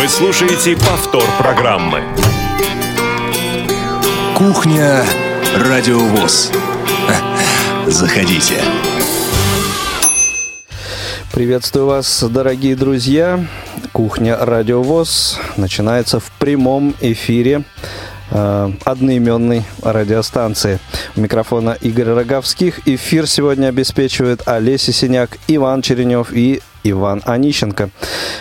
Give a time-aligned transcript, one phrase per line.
[0.00, 2.02] Вы слушаете повтор программы.
[4.34, 5.04] Кухня
[5.58, 6.50] Радиовоз.
[7.86, 8.62] Заходите.
[11.34, 13.44] Приветствую вас, дорогие друзья.
[13.92, 17.64] Кухня Радиовоз начинается в прямом эфире
[18.30, 20.78] э, одноименной радиостанции.
[21.14, 22.88] У микрофона Игорь Роговских.
[22.88, 27.90] Эфир сегодня обеспечивает Олеся Синяк, Иван Черенев и Иван Онищенко.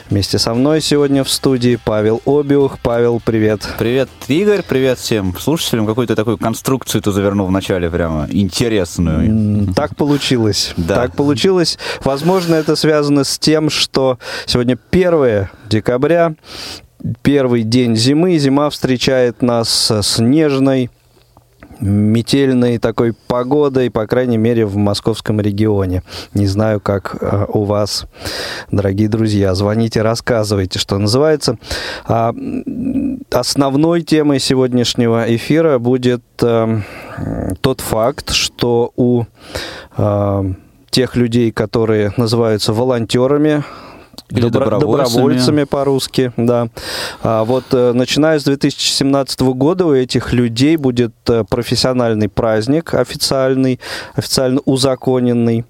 [0.10, 2.80] Вместе со мной сегодня в студии Павел Обиух.
[2.82, 3.68] Павел, привет.
[3.78, 5.86] Привет, Игорь, привет всем слушателям.
[5.86, 9.74] Какую-то такую конструкцию ты завернул в начале прямо интересную.
[9.74, 10.74] Так получилось.
[10.78, 10.96] Да.
[10.96, 11.78] Так получилось.
[12.04, 16.34] Возможно, это связано с тем, что сегодня 1 декабря,
[17.21, 18.37] первый день зимы.
[18.37, 20.90] Зима встречает нас снежной,
[21.79, 26.04] метельной такой погодой, по крайней мере, в московском регионе.
[26.33, 28.06] Не знаю, как э, у вас,
[28.71, 29.54] дорогие друзья.
[29.56, 31.57] Звоните, рассказывайте, что называется.
[32.06, 32.34] А,
[33.31, 36.81] основной темой сегодняшнего эфира будет э,
[37.62, 39.23] тот факт, что у
[39.98, 40.54] э,
[40.89, 43.64] тех людей, которые называются волонтерами,
[44.30, 45.12] или Добро, добровольцами.
[45.14, 46.70] добровольцами по-русски, да.
[47.24, 53.80] А вот э, начиная с 2017 года у этих людей будет э, профессиональный праздник официальный,
[54.16, 55.66] официально узаконенный.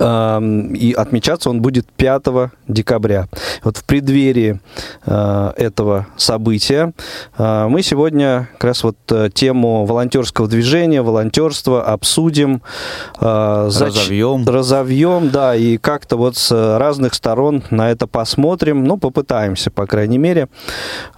[0.00, 2.22] И отмечаться он будет 5
[2.66, 3.28] декабря.
[3.62, 4.60] Вот в преддверии
[5.06, 6.92] э, этого события
[7.38, 12.60] э, мы сегодня как раз вот э, тему волонтерского движения, волонтерства обсудим.
[13.20, 14.44] Разовьем.
[14.46, 18.84] Разовьем, да, и как-то вот с разных сторон на это посмотрим.
[18.84, 20.48] Ну, попытаемся, по крайней мере.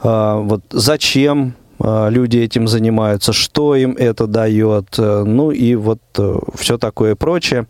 [0.02, 6.38] Вот зачем а, люди этим занимаются, что им это дает, э, ну и вот э,
[6.54, 7.66] все такое прочее.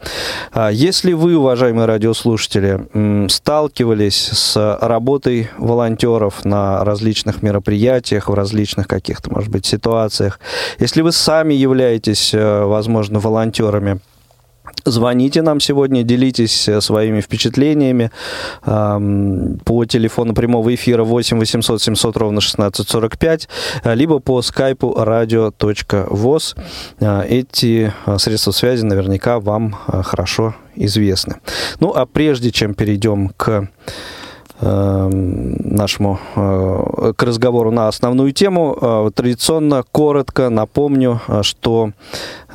[0.52, 9.32] А если вы, уважаемые радиослушатели, сталкивались с работой волонтеров на различных мероприятиях, в различных каких-то,
[9.32, 10.40] может быть, ситуациях,
[10.78, 14.00] если вы сами являетесь, э, возможно, волонтерами,
[14.86, 18.10] Звоните нам сегодня, делитесь э, своими впечатлениями
[18.62, 23.48] по телефону прямого эфира 8 800 700 ровно 1645,
[23.82, 26.56] э, либо по скайпу radio.voz.
[27.00, 31.36] Э, эти средства связи наверняка вам хорошо известны.
[31.80, 33.68] Ну, а прежде чем перейдем к
[34.60, 39.12] нашему к разговору на основную тему.
[39.14, 41.90] Традиционно, коротко напомню, что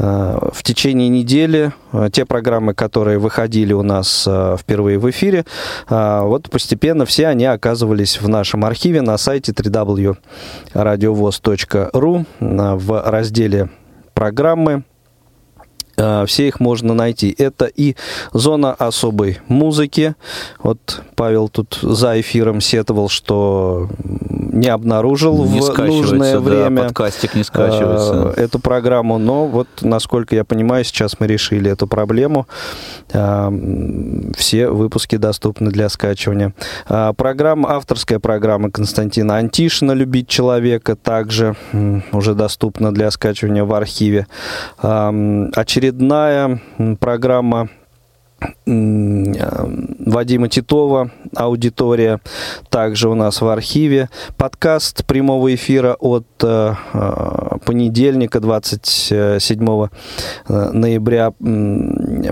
[0.01, 5.45] Э, в течение недели э, те программы, которые выходили у нас э, впервые в эфире,
[5.89, 13.69] вот постепенно все они оказывались в нашем архиве на сайте www.radiovoz.ru в разделе
[14.13, 14.83] программы
[16.25, 17.35] все их можно найти.
[17.37, 17.95] Это и
[18.33, 20.15] зона особой музыки.
[20.63, 23.89] Вот Павел тут за эфиром сетовал, что
[24.51, 28.33] не обнаружил не в нужное да, время подкастик не скачивается.
[28.35, 32.47] Э, эту программу, но вот, насколько я понимаю, сейчас мы решили эту проблему.
[33.13, 33.49] Э,
[34.35, 36.53] все выпуски доступны для скачивания.
[36.89, 41.55] Э, программа, авторская программа Константина Антишина «Любить человека» также
[42.11, 44.27] уже доступна для скачивания в архиве.
[44.77, 46.59] Очередная
[46.99, 47.69] программа
[50.11, 52.19] Вадима Титова, аудитория,
[52.69, 54.09] также у нас в архиве.
[54.35, 59.87] Подкаст прямого эфира от э, э понедельника, 27
[60.49, 61.31] э, ноября,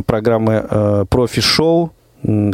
[0.05, 1.93] программы э, «Профи-шоу»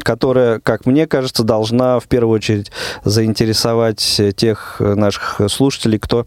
[0.03, 2.71] которая, как мне кажется, должна в первую очередь
[3.03, 6.25] заинтересовать тех наших слушателей, кто,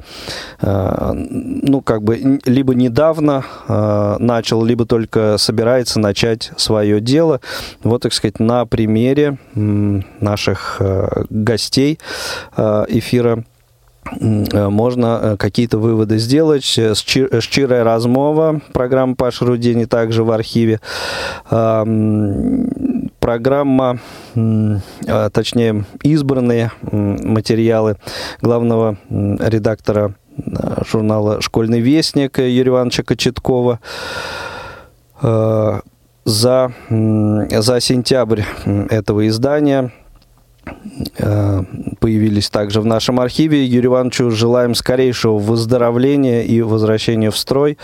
[0.61, 7.41] э, ну, как бы, либо недавно э, начал, либо только собирается начать свое дело.
[7.83, 11.99] Вот, так сказать, на примере наших э, гостей
[12.57, 13.45] эфира
[14.21, 16.65] можно какие-то выводы сделать.
[16.65, 20.81] Щирая размова, программа Паши Рудини также в архиве
[23.29, 23.99] программа,
[24.35, 27.97] а, точнее, избранные материалы
[28.41, 33.81] главного редактора а, журнала «Школьный вестник» Юрия Ивановича Кочеткова
[35.21, 35.83] а,
[36.25, 39.93] за, за сентябрь этого издания–
[42.01, 43.65] появились также в нашем архиве.
[43.65, 47.79] Юрию Ивановичу желаем скорейшего выздоровления и возвращения в строй.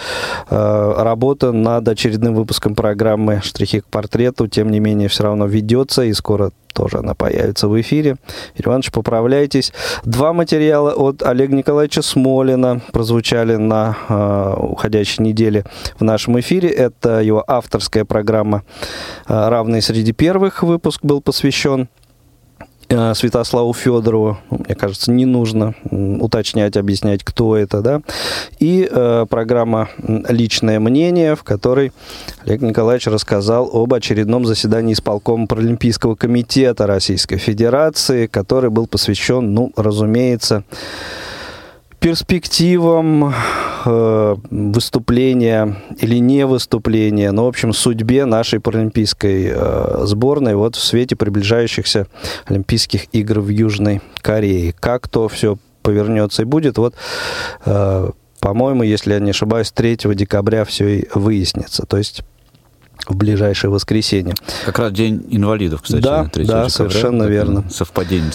[0.51, 6.05] Э, работа над очередным выпуском программы «Штрихи к портрету», тем не менее, все равно ведется,
[6.05, 8.17] и скоро тоже она появится в эфире.
[8.57, 9.73] Юрий Иванович, поправляйтесь.
[10.05, 15.65] Два материала от Олега Николаевича Смолина прозвучали на э, уходящей неделе
[15.99, 16.69] в нашем эфире.
[16.69, 18.65] Это его авторская программа
[19.29, 21.89] э, «Равные среди первых» выпуск был посвящен
[22.89, 28.03] Святославу Федорову, мне кажется, не нужно уточнять, объяснять, кто это, да,
[28.59, 31.93] и э, программа «Личное мнение», в которой
[32.45, 39.73] Олег Николаевич рассказал об очередном заседании исполкома Паралимпийского комитета Российской Федерации, который был посвящен, ну,
[39.77, 40.65] разумеется,
[42.05, 43.33] перспективам
[43.87, 50.85] э, выступления или не выступления, но, в общем, судьбе нашей паралимпийской э, сборной вот в
[50.85, 52.07] свете приближающихся
[52.45, 54.75] Олимпийских игр в Южной Корее.
[54.79, 56.95] Как то все повернется и будет, вот,
[57.65, 61.87] э, по-моему, если я не ошибаюсь, 3 декабря все и выяснится.
[61.87, 62.23] То есть
[63.09, 64.35] в ближайшее воскресенье.
[64.67, 66.03] Как раз День инвалидов, кстати.
[66.03, 67.65] Да, да, декабря, совершенно верно.
[67.71, 68.31] Совпадение.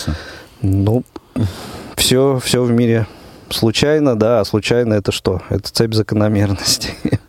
[0.63, 1.03] Ну,
[1.95, 3.05] все, все в мире
[3.53, 5.41] случайно, да, а случайно это что?
[5.49, 6.93] Это цепь закономерностей.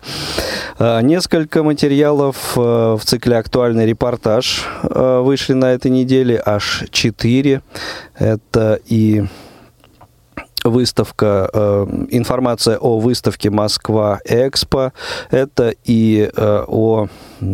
[0.82, 7.60] А, несколько материалов э, в цикле «Актуальный репортаж» э, вышли на этой неделе, аж четыре.
[8.14, 9.26] Это и
[10.64, 14.92] выставка, э, информация о выставке Москва Экспо,
[15.30, 17.08] это и о
[17.40, 17.50] Э,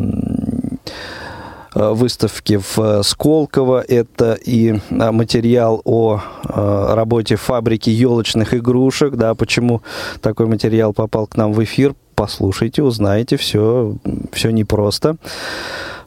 [1.76, 3.84] выставки в э, Сколково.
[3.86, 9.16] Это и э, материал о работе фабрики елочных игрушек.
[9.16, 9.82] Да, почему
[10.20, 11.94] такой материал попал к нам в эфир?
[12.14, 13.96] Послушайте, узнаете, все,
[14.32, 15.16] все непросто.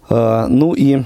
[0.09, 1.03] Ну и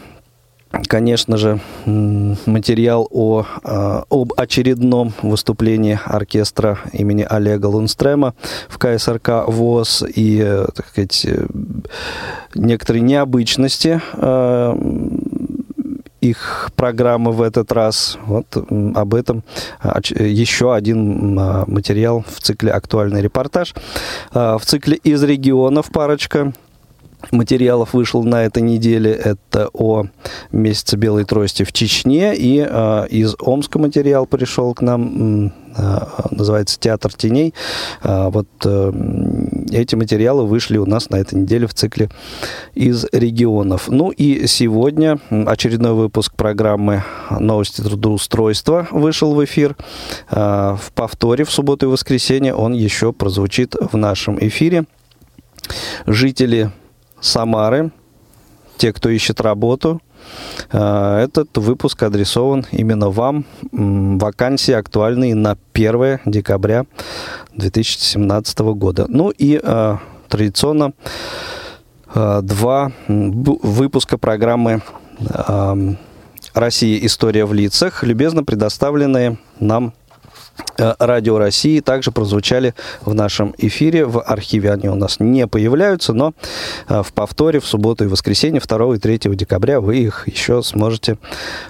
[0.87, 8.33] конечно же, материал о, а, об очередном выступлении оркестра имени Олега Лунстрема
[8.67, 11.45] в КСРК ВОЗ и, э, так сказать, э,
[12.55, 14.75] некоторые необычности э,
[16.21, 18.17] их программы в этот раз.
[18.25, 19.43] Вот об этом
[19.83, 23.73] еще один материал в цикле «Актуальный репортаж».
[24.31, 26.53] В цикле «Из регионов» парочка
[27.31, 29.11] материалов вышел на этой неделе.
[29.11, 30.05] Это о
[30.51, 32.35] месяце белой трости в Чечне.
[32.35, 35.99] И э, из Омска материал пришел к нам, э,
[36.31, 37.53] называется «Театр теней».
[38.03, 38.91] Э, вот э,
[39.71, 42.09] эти материалы вышли у нас на этой неделе в цикле
[42.73, 43.87] из регионов.
[43.87, 49.75] Ну и сегодня очередной выпуск программы «Новости трудоустройства» вышел в эфир.
[50.29, 54.85] Э, в повторе в субботу и воскресенье он еще прозвучит в нашем эфире.
[56.05, 56.71] Жители
[57.23, 57.91] Самары,
[58.77, 60.01] те, кто ищет работу.
[60.73, 63.45] Э, этот выпуск адресован именно вам.
[63.71, 66.85] Вакансии актуальные на 1 декабря
[67.55, 69.05] 2017 года.
[69.07, 69.97] Ну и э,
[70.27, 70.91] традиционно
[72.13, 74.81] э, два выпуска программы
[76.53, 77.05] «Россия.
[77.05, 79.93] История в лицах», любезно предоставленные нам
[80.77, 84.05] Радио России также прозвучали в нашем эфире.
[84.05, 86.33] В архиве они у нас не появляются, но
[86.87, 91.17] э, в повторе в субботу и воскресенье 2 и 3 декабря вы их еще сможете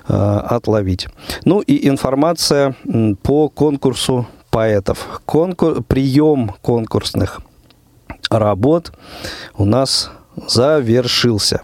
[0.07, 1.07] э, отловить.
[1.45, 2.75] Ну и информация
[3.23, 5.21] по конкурсу поэтов.
[5.25, 5.83] Конкур...
[5.83, 7.41] Прием конкурсных
[8.29, 8.93] работ
[9.57, 10.11] у нас
[10.47, 11.61] завершился.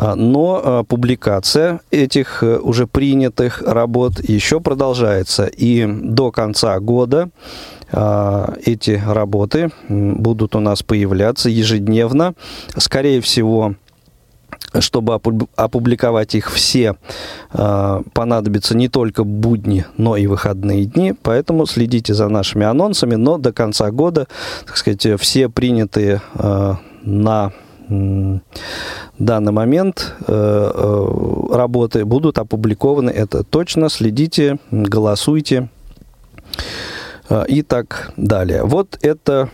[0.00, 5.44] А, но а, публикация этих э, уже принятых работ еще продолжается.
[5.44, 7.28] И до конца года
[7.92, 12.32] а, эти работы будут у нас появляться ежедневно.
[12.78, 13.74] Скорее всего,
[14.78, 15.20] чтобы
[15.56, 16.96] опубликовать их все,
[17.50, 21.12] понадобится не только будни, но и выходные дни.
[21.22, 23.16] Поэтому следите за нашими анонсами.
[23.16, 24.28] Но до конца года,
[24.66, 26.22] так сказать, все принятые
[27.02, 27.52] на
[29.20, 30.32] данный момент э,
[30.74, 33.10] э, работы будут опубликованы.
[33.10, 33.88] Это точно.
[33.88, 35.68] Следите, голосуйте
[37.28, 38.64] э, и так далее.
[38.64, 39.50] Вот это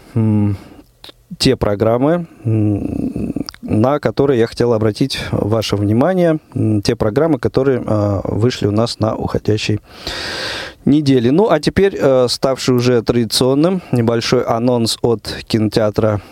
[1.38, 6.38] те программы, на которые я хотел обратить ваше внимание,
[6.84, 7.82] те программы, которые
[8.22, 9.80] вышли у нас на уходящей
[10.84, 11.32] неделе.
[11.32, 16.22] Ну, а теперь, ставший уже традиционным, небольшой анонс от кинотеатра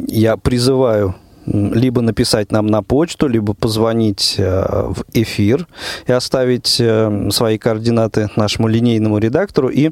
[0.09, 1.15] я призываю
[1.47, 5.67] либо написать нам на почту, либо позвонить э, в эфир
[6.07, 9.69] и оставить э, свои координаты нашему линейному редактору.
[9.69, 9.91] И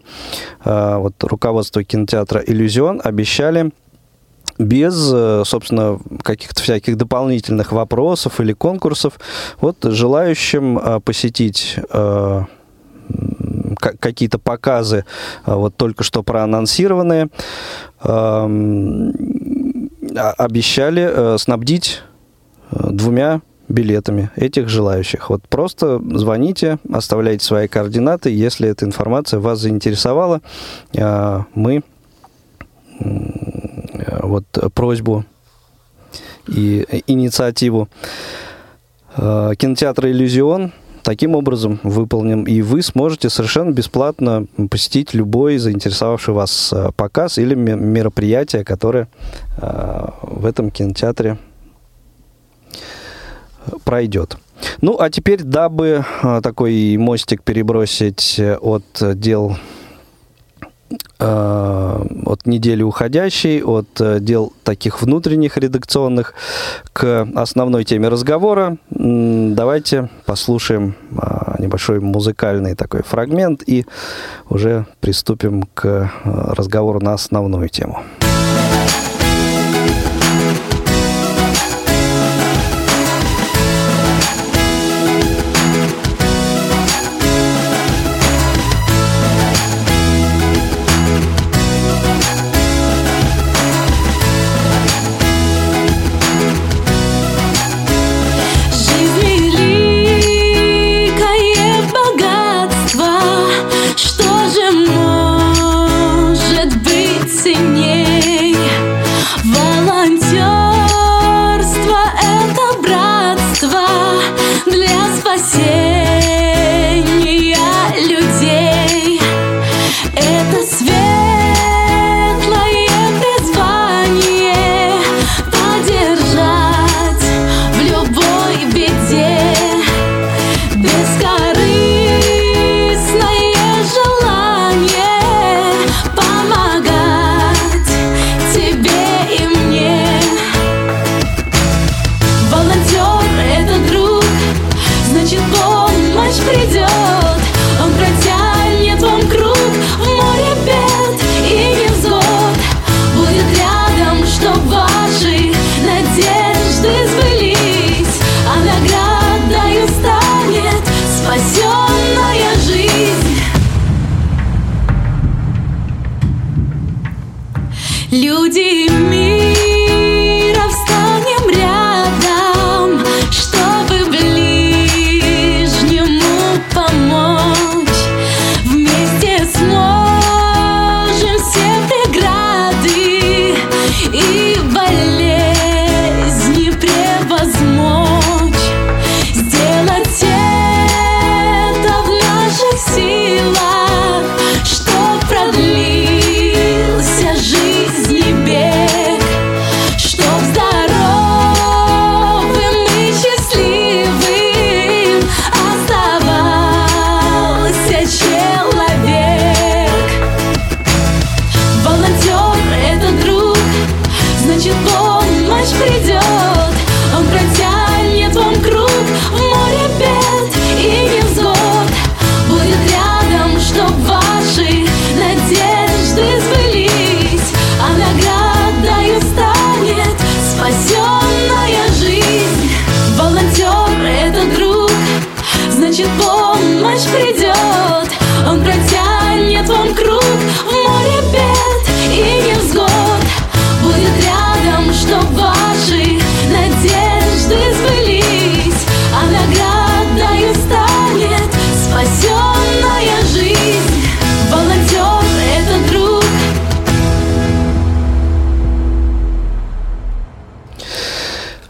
[0.64, 3.70] э, вот руководство кинотеатра «Иллюзион» обещали
[4.58, 4.94] без,
[5.48, 9.18] собственно, каких-то всяких дополнительных вопросов или конкурсов,
[9.60, 11.78] вот желающим посетить
[13.82, 15.04] какие-то показы,
[15.44, 17.28] вот только что проанонсированные,
[18.04, 19.12] эм,
[20.16, 22.02] обещали э, снабдить
[22.70, 25.30] э, двумя билетами этих желающих.
[25.30, 28.30] Вот просто звоните, оставляйте свои координаты.
[28.30, 30.40] Если эта информация вас заинтересовала,
[30.94, 31.82] э, мы
[34.22, 35.24] вот просьбу
[36.46, 37.88] и инициативу
[39.16, 46.90] кинотеатра «Иллюзион» таким образом выполним, и вы сможете совершенно бесплатно посетить любой заинтересовавший вас э,
[46.96, 49.08] показ или мероприятие, которое
[49.58, 51.38] э, в этом кинотеатре
[53.84, 54.36] пройдет.
[54.80, 59.81] Ну, а теперь, дабы э, такой мостик перебросить от дел Э,
[61.18, 66.34] от недели уходящей, от э, дел таких внутренних редакционных
[66.92, 68.76] к основной теме разговора.
[68.90, 73.86] Давайте послушаем э, небольшой музыкальный такой фрагмент и
[74.48, 78.02] уже приступим к разговору на основную тему.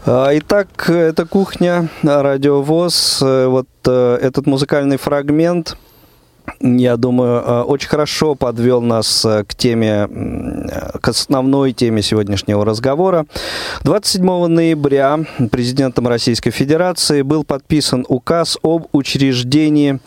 [0.05, 3.21] Итак, это кухня, радиовоз.
[3.21, 5.77] Э, вот э, этот музыкальный фрагмент,
[6.59, 10.09] я думаю, э, очень хорошо подвел нас к теме,
[10.99, 13.25] к основной теме сегодняшнего разговора.
[13.85, 15.19] 27 ноября
[15.49, 20.01] президентом Российской Федерации был подписан указ об учреждении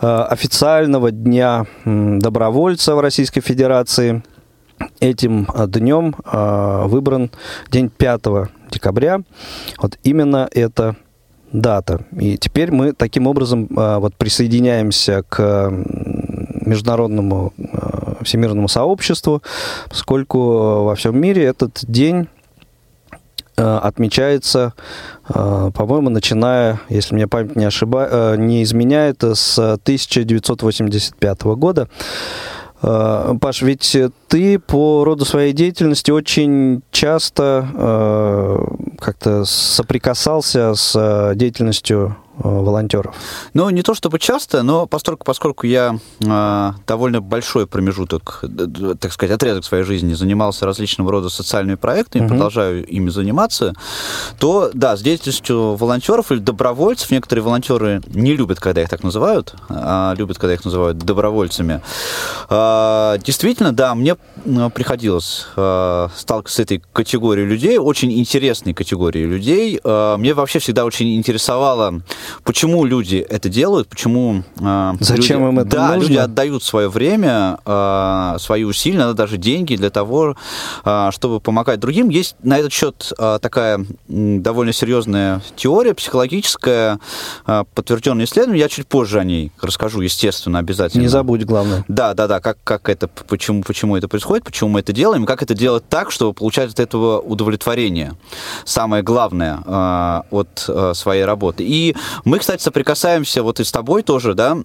[0.00, 4.20] официального дня добровольца в Российской Федерации–
[5.00, 7.30] этим а, днем а, выбран
[7.70, 8.22] день 5
[8.70, 9.22] декабря.
[9.78, 10.96] Вот именно эта
[11.52, 12.00] дата.
[12.18, 15.72] И теперь мы таким образом а, вот присоединяемся к
[16.66, 17.52] международному
[18.22, 19.42] всемирному сообществу,
[19.88, 22.28] поскольку во всем мире этот день
[23.56, 24.74] отмечается,
[25.26, 28.36] по-моему, начиная, если мне память не, ошиба...
[28.36, 31.88] не изменяет, с 1985 года.
[32.82, 33.96] Э, Паш, ведь
[34.28, 38.58] ты по роду своей деятельности очень часто э,
[39.00, 43.14] как-то соприкасался с э, деятельностью волонтеров?
[43.54, 48.44] Ну, не то чтобы часто, но поскольку, поскольку я э, довольно большой промежуток,
[49.00, 52.30] так сказать, отрезок своей жизни занимался различного рода социальными проектами, угу.
[52.30, 53.74] продолжаю ими заниматься,
[54.38, 59.54] то, да, с деятельностью волонтеров или добровольцев, некоторые волонтеры не любят, когда их так называют,
[59.68, 61.82] а любят, когда их называют добровольцами.
[62.50, 64.16] Э, действительно, да, мне
[64.74, 69.80] приходилось э, сталкиваться с этой категорией людей, очень интересной категорией людей.
[69.82, 72.02] Э, мне вообще всегда очень интересовало
[72.44, 73.88] Почему люди это делают?
[73.88, 76.08] Почему э, Зачем люди, им это да, нужно?
[76.08, 80.36] люди отдают свое время, э, свои усилия, иногда даже деньги для того,
[80.84, 82.08] э, чтобы помогать другим.
[82.08, 86.98] Есть на этот счет э, такая довольно серьезная теория психологическая,
[87.46, 88.62] э, подтвержденное исследование.
[88.62, 91.02] Я чуть позже о ней расскажу, естественно, обязательно.
[91.02, 91.84] Не забудь, главное.
[91.88, 92.40] Да, да, да.
[92.40, 96.10] Как, как это, почему, почему это происходит, почему мы это делаем, как это делать так,
[96.10, 98.14] чтобы получать от этого удовлетворение.
[98.64, 101.64] Самое главное э, от э, своей работы.
[101.66, 104.58] И мы, кстати, соприкасаемся вот и с тобой тоже, да,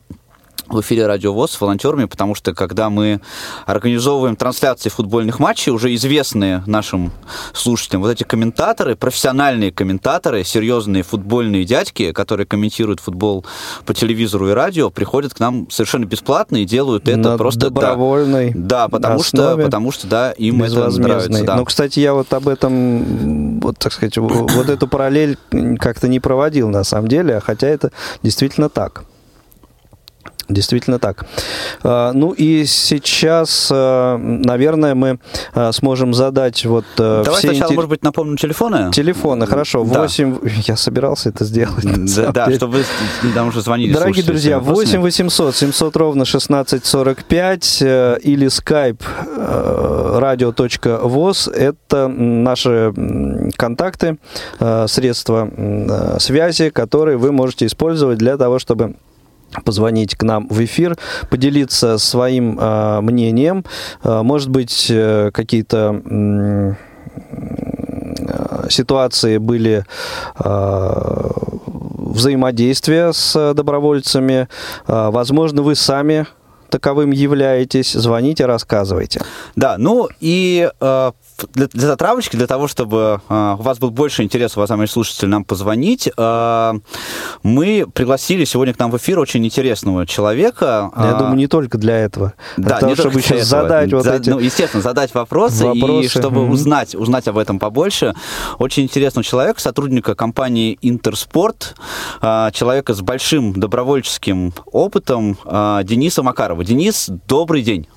[0.68, 3.22] в эфире Радио ВОЗ с волонтерами, потому что когда мы
[3.66, 7.12] организовываем трансляции футбольных матчей, уже известные нашим
[7.54, 13.46] слушателям, вот эти комментаторы, профессиональные комментаторы, серьезные футбольные дядьки, которые комментируют футбол
[13.86, 17.70] по телевизору и радио, приходят к нам совершенно бесплатно и делают это На просто...
[17.70, 21.44] добровольной Да, да потому что, потому что, да, им это нравится.
[21.44, 21.58] Да.
[21.58, 25.38] Ну, кстати, я вот об этом, вот, так сказать, вот эту параллель
[25.80, 27.92] как-то не проводил на самом деле, хотя это
[28.24, 29.04] действительно так.
[30.50, 31.26] Действительно так.
[31.84, 35.20] А, ну и сейчас, а, наверное, мы
[35.54, 37.76] а, сможем задать вот Давай все сначала, интер...
[37.76, 38.92] может быть, напомним телефоны.
[38.92, 39.84] Телефоны, хорошо.
[39.84, 40.40] 8...
[40.42, 40.50] Да.
[40.66, 41.86] Я собирался это сделать.
[42.16, 42.84] Да, да чтобы
[43.36, 43.94] нам уже звонили.
[43.94, 52.94] Дорогие друзья, 8 800 700 ровно 1645 э, или skype э, radio.voz– это наши
[53.56, 54.18] контакты,
[54.60, 55.50] э, средства
[56.20, 58.96] связи, которые вы можете использовать для того, чтобы
[59.66, 60.98] позвонить к нам в эфир,
[61.30, 63.66] поделиться своим э, мнением,
[64.04, 66.74] э, может быть, э, какие-то э,
[68.70, 69.86] ситуации были
[70.44, 71.24] э,
[72.14, 74.48] взаимодействия с добровольцами,
[74.88, 76.26] э, возможно, вы сами
[76.70, 79.22] таковым являетесь, звоните, рассказывайте.
[79.56, 81.12] Да, ну и э,
[81.54, 85.44] для, для затравочки, для того, чтобы э, у вас был больше интерес, уважаемые слушатели, нам
[85.44, 86.74] позвонить, э,
[87.44, 90.92] мы пригласили сегодня к нам в эфир очень интересного человека.
[90.96, 92.34] Я э, думаю, не только для этого.
[92.58, 93.44] Да, того, чтобы еще этого.
[93.44, 94.30] задать За, вот эти...
[94.30, 96.06] Ну, естественно, задать вопросы, вопросы.
[96.06, 96.52] и чтобы mm-hmm.
[96.52, 98.14] узнать, узнать об этом побольше.
[98.60, 101.76] Очень интересного человека, сотрудника компании «Интерспорт»,
[102.22, 106.64] э, человека с большим добровольческим опытом, э, Дениса Макарова.
[106.64, 107.88] Денис, добрый день.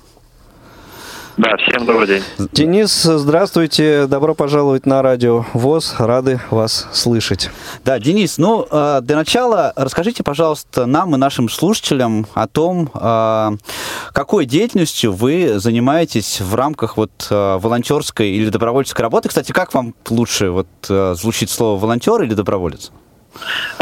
[1.37, 2.23] Да, всем добрый день.
[2.51, 4.07] Денис, здравствуйте.
[4.07, 5.93] Добро пожаловать на радио ВОЗ.
[5.99, 7.51] Рады вас слышать.
[7.85, 13.51] Да, Денис, ну, э, для начала расскажите, пожалуйста, нам и нашим слушателям о том, э,
[14.13, 19.29] какой деятельностью вы занимаетесь в рамках вот э, волонтерской или добровольческой работы.
[19.29, 22.91] Кстати, как вам лучше вот звучит слово волонтер или доброволец?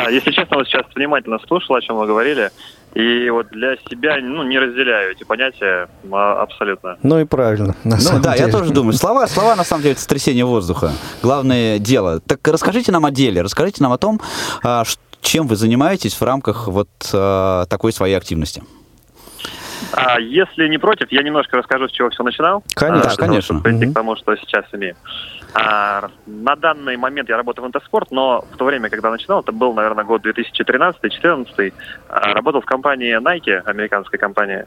[0.10, 2.52] Если честно, вот сейчас внимательно слушал, о чем вы говорили.
[2.96, 6.98] И вот для себя ну, не разделяю эти понятия а, абсолютно.
[7.04, 7.76] Ну и правильно.
[7.84, 8.46] На ну да, деле.
[8.46, 8.94] я тоже думаю.
[8.94, 10.94] Слова, слова на самом деле сотрясение воздуха.
[11.22, 12.22] Главное дело.
[12.22, 14.22] Так расскажите нам о деле, расскажите нам о том,
[14.64, 14.84] а,
[15.20, 18.64] чем вы занимаетесь в рамках вот а, такой своей активности.
[19.92, 22.64] А если не против, я немножко расскажу, с чего все начинал.
[22.76, 23.60] Конечно, а, конечно.
[23.60, 23.92] Прийти угу.
[23.92, 24.96] к тому, что сейчас имею.
[25.58, 29.54] А, на данный момент я работаю в Интерспорт, но в то время, когда начинал, это
[29.54, 31.74] был, наверное, год 2013-2014,
[32.10, 34.66] а, работал в компании Nike, американской компании.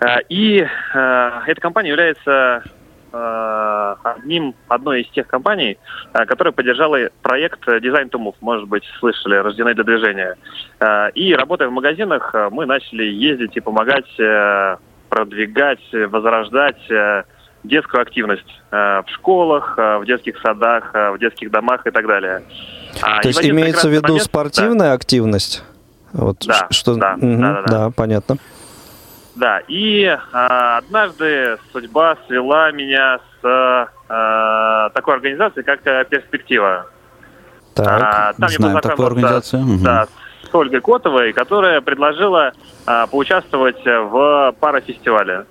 [0.00, 2.64] А, и эта компания является
[3.12, 5.78] одним, одной из тех компаний,
[6.12, 10.36] которая поддержала проект Design to Move, может быть, слышали, рождены для движения.
[11.16, 14.76] И работая в магазинах, мы начали ездить и помогать э,
[15.08, 17.24] продвигать, возрождать э,
[17.64, 22.06] детскую активность э, в школах, э, в детских садах, э, в детских домах и так
[22.06, 22.42] далее.
[23.02, 24.92] А, То есть имеется в виду момент, спортивная да.
[24.94, 25.62] активность?
[26.12, 26.94] Вот да, что...
[26.96, 27.68] да, угу, да, да, да.
[27.68, 28.36] Да, понятно.
[29.36, 36.86] Да, и э, однажды судьба свела меня с э, такой организацией, как «Перспектива».
[37.74, 39.62] Так, а, там знаем я такую организацию.
[39.62, 39.84] Угу.
[39.84, 40.08] Да,
[40.50, 42.52] с Ольгой Котовой, которая предложила
[42.84, 45.46] а, поучаствовать в парафестивале.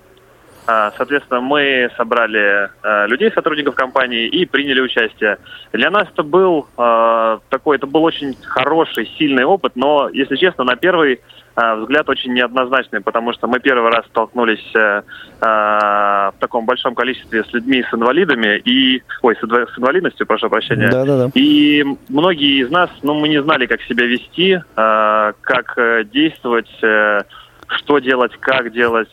[0.70, 5.38] А, соответственно, мы собрали а, людей, сотрудников компании, и приняли участие.
[5.72, 10.62] Для нас это был а, такой, это был очень хороший, сильный опыт, но, если честно,
[10.62, 11.20] на первый
[11.56, 17.82] взгляд очень неоднозначный, потому что мы первый раз столкнулись в таком большом количестве с людьми
[17.82, 20.88] с инвалидами и, ой, с, инвалидностью, прошу прощения.
[20.88, 21.30] Да, да, да.
[21.34, 27.22] И многие из нас, ну, мы не знали, как себя вести, как э, действовать, э,
[27.66, 29.10] что делать, как делать.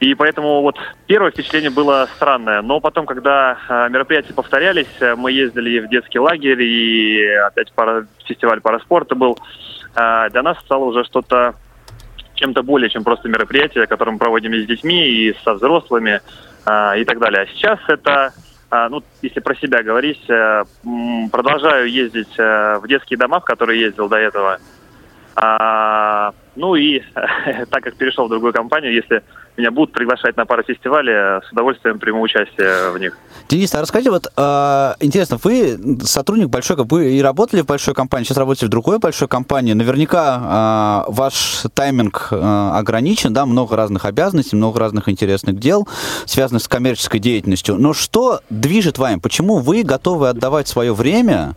[0.00, 2.62] И поэтому вот первое впечатление было странное.
[2.62, 8.06] Но потом, когда э, мероприятия повторялись, э, мы ездили в детский лагерь, и опять пара,
[8.24, 9.36] фестиваль параспорта был,
[9.96, 11.56] э, для нас стало уже что-то
[12.34, 16.20] чем-то более, чем просто мероприятие, которое мы проводим и с детьми, и со взрослыми,
[16.64, 17.42] э, и так далее.
[17.42, 18.32] А сейчас это,
[18.70, 20.62] ну, если про себя говорить, э,
[21.32, 24.58] продолжаю ездить э, в детские дома, в которые ездил до этого.
[25.34, 29.22] А, ну и так как перешел в другую компанию, если
[29.58, 33.18] меня будут приглашать на пару фестивалей, с удовольствием приму участие в них.
[33.48, 38.24] Денис, а расскажите, вот э, интересно, вы сотрудник большой, вы и работали в большой компании,
[38.24, 44.56] сейчас работаете в другой большой компании, наверняка э, ваш тайминг ограничен, да, много разных обязанностей,
[44.56, 45.88] много разных интересных дел,
[46.24, 51.56] связанных с коммерческой деятельностью, но что движет вами, почему вы готовы отдавать свое время,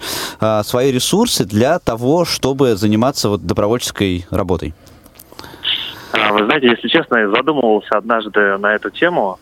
[0.64, 4.74] свои ресурсы для того, чтобы заниматься вот добровольческой работой?
[6.14, 9.40] А, вы знаете, если честно, я задумывался однажды на эту тему.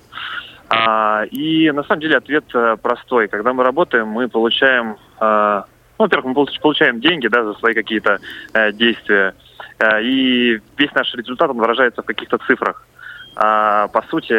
[0.70, 3.28] А, и на самом деле ответ э, простой.
[3.28, 5.66] Когда мы работаем, мы получаем, а,
[5.98, 8.20] ну, во-первых, мы получаем деньги да, за свои какие-то
[8.54, 9.34] э, действия.
[9.80, 12.86] Э, и весь наш результат он выражается в каких-то цифрах.
[13.36, 14.34] По сути,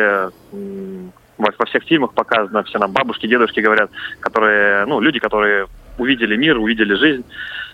[1.38, 3.90] во всех фильмах показано, все нам бабушки, дедушки говорят,
[4.20, 5.68] которые, ну, люди, которые
[6.00, 7.32] увидели мир, увидели жизнь, э,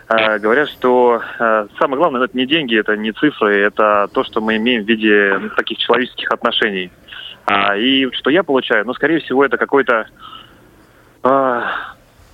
[0.08, 4.56] говорят, что э, самое главное это не деньги, это не цифры, это то, что мы
[4.56, 6.90] имеем в виде таких человеческих отношений.
[7.46, 10.06] А, и что я получаю, ну, скорее всего, это какой-то
[11.22, 11.62] э,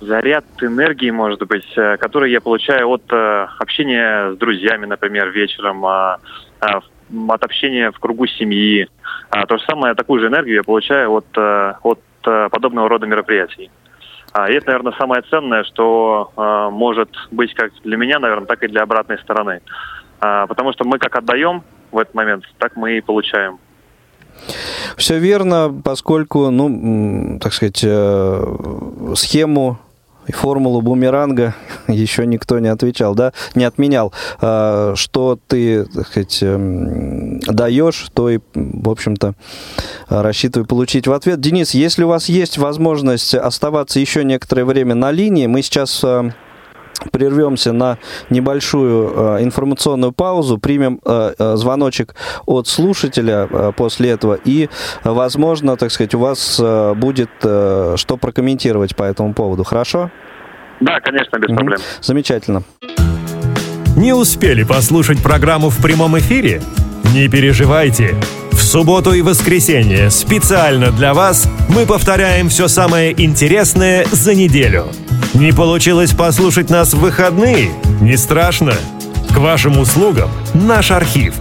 [0.01, 5.85] заряд энергии, может быть, э, который я получаю от э, общения с друзьями, например, вечером,
[5.85, 6.17] э,
[6.61, 6.79] э,
[7.27, 8.87] от общения в кругу семьи.
[9.29, 13.05] А, то же самое, такую же энергию я получаю от, э, от э, подобного рода
[13.05, 13.69] мероприятий.
[14.33, 18.67] А, это, наверное, самое ценное, что э, может быть как для меня, наверное, так и
[18.67, 19.61] для обратной стороны.
[20.19, 23.59] А, потому что мы как отдаем в этот момент, так мы и получаем.
[24.97, 29.77] Все верно, поскольку, ну, так сказать, э, схему
[30.31, 31.55] формулу бумеранга
[31.87, 34.13] еще никто не отвечал, да, не отменял.
[34.41, 39.33] А, что ты, сказать, эм, даешь, то и, в общем-то,
[40.07, 41.39] рассчитывай получить в ответ.
[41.39, 46.31] Денис, если у вас есть возможность оставаться еще некоторое время на линии, мы сейчас э,
[47.11, 47.97] прервемся на
[48.29, 54.69] небольшую э, информационную паузу, примем э, э, звоночек от слушателя э, после этого, и,
[55.03, 59.63] возможно, так сказать, у вас э, будет э, что прокомментировать по этому поводу.
[59.63, 60.11] Хорошо?
[60.79, 61.55] Да, конечно, без угу.
[61.55, 61.79] проблем.
[62.01, 62.63] Замечательно.
[63.95, 66.61] Не успели послушать программу в прямом эфире?
[67.13, 68.15] Не переживайте.
[68.51, 74.87] В субботу и воскресенье специально для вас мы повторяем все самое интересное за неделю–
[75.33, 77.71] не получилось послушать нас в выходные?
[78.01, 78.73] Не страшно.
[79.33, 81.33] К вашим услугам наш архив.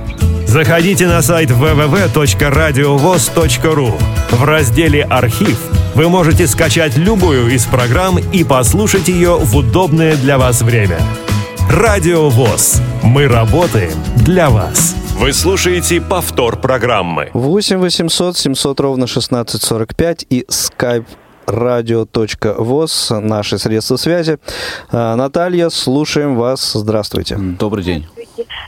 [0.46, 3.92] Заходите на сайт www.radiovoz.ru.
[4.31, 5.59] В разделе «Архив»
[5.94, 10.98] вы можете скачать любую из программ и послушать ее в удобное для вас время.
[11.70, 12.81] Радио ВОЗ.
[13.02, 14.96] Мы работаем для вас.
[15.18, 17.31] Вы слушаете повтор программы.
[17.35, 21.07] 8 800 700 ровно 1645 и skype
[21.53, 24.38] радио.воз, наши средства связи.
[24.91, 26.73] А, Наталья, слушаем вас.
[26.73, 27.37] Здравствуйте.
[27.37, 28.07] Добрый день.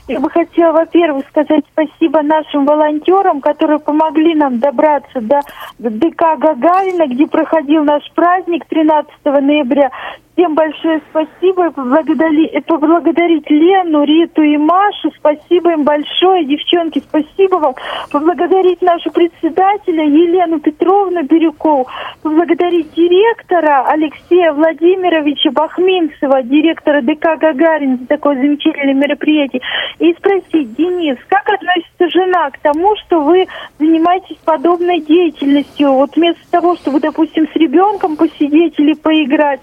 [0.07, 5.41] Я бы хотела, во-первых, сказать спасибо нашим волонтерам, которые помогли нам добраться до
[5.79, 9.89] ДК Гагарина, где проходил наш праздник 13 ноября.
[10.35, 11.71] Всем большое спасибо.
[11.71, 15.09] Поблагодарить, поблагодарить Лену, Риту и Машу.
[15.17, 16.43] Спасибо им большое.
[16.43, 17.75] Девчонки, спасибо вам.
[18.11, 21.87] Поблагодарить нашу председателя Елену Петровну Бирюкову.
[22.21, 29.61] Поблагодарить директора Алексея Владимировича Бахминцева, директора ДК «Гагарин» за такое замечательное мероприятие.
[29.99, 33.47] И спросить, Денис, как относится жена к тому, что вы
[33.79, 35.93] занимаетесь подобной деятельностью?
[35.93, 39.61] Вот вместо того, чтобы, допустим, с ребенком посидеть или поиграть,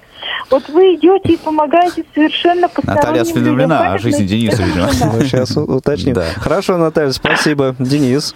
[0.51, 4.89] вот вы идете и помогаете совершенно посторонним Наталья осведомлена о жизни Дениса, видимо.
[5.13, 6.15] Мы сейчас уточним.
[6.15, 6.25] Да.
[6.37, 7.75] Хорошо, Наталья, спасибо.
[7.79, 8.35] Денис.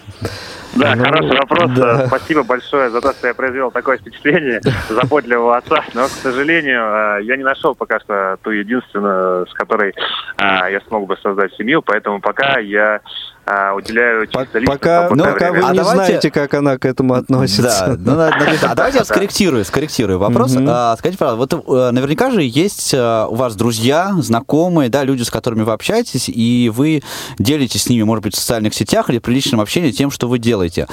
[0.75, 1.71] Да, Ну, хороший вопрос.
[1.75, 2.07] да.
[2.07, 4.61] Спасибо большое за то, что я произвел такое впечатление
[4.91, 5.85] заботливого отца.
[5.95, 9.93] Но, к сожалению, э, я не нашел пока что ту единственную, с которой э,
[10.39, 13.01] я смог бы создать семью, поэтому пока я
[13.47, 15.59] э, уделяю чисто лично Пока, свободное пока вы.
[15.59, 17.97] А не давайте- знаете, как она к этому Да, относится.
[17.99, 20.55] ну, надо- надо- а давайте я скорректирую, скорректирую вопрос.
[20.67, 25.23] А, скажите, пожалуйста, вот э, наверняка же есть э, у вас друзья, знакомые, да, люди,
[25.23, 27.03] с которыми вы общаетесь, и вы
[27.39, 30.39] делитесь с ними, может быть, в социальных сетях или при личном общении тем, что вы
[30.39, 30.87] делаете.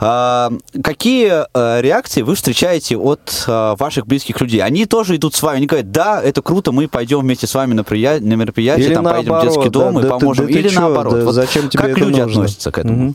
[0.00, 0.50] А,
[0.82, 4.60] Какие э, реакции вы встречаете от ваших близких людей?
[4.60, 7.74] Они тоже идут с вами, они говорят, да, это круто, мы пойдем вместе с вами
[7.74, 10.20] на, прия- на мероприятие, Или там, поедем в детский наоборот, дом да, и да ты-
[10.20, 10.46] поможем.
[10.46, 11.14] да ты Или чё, наоборот.
[11.18, 12.42] да Вот зачем тебе как это люди нужно?
[12.42, 13.14] относятся к этому?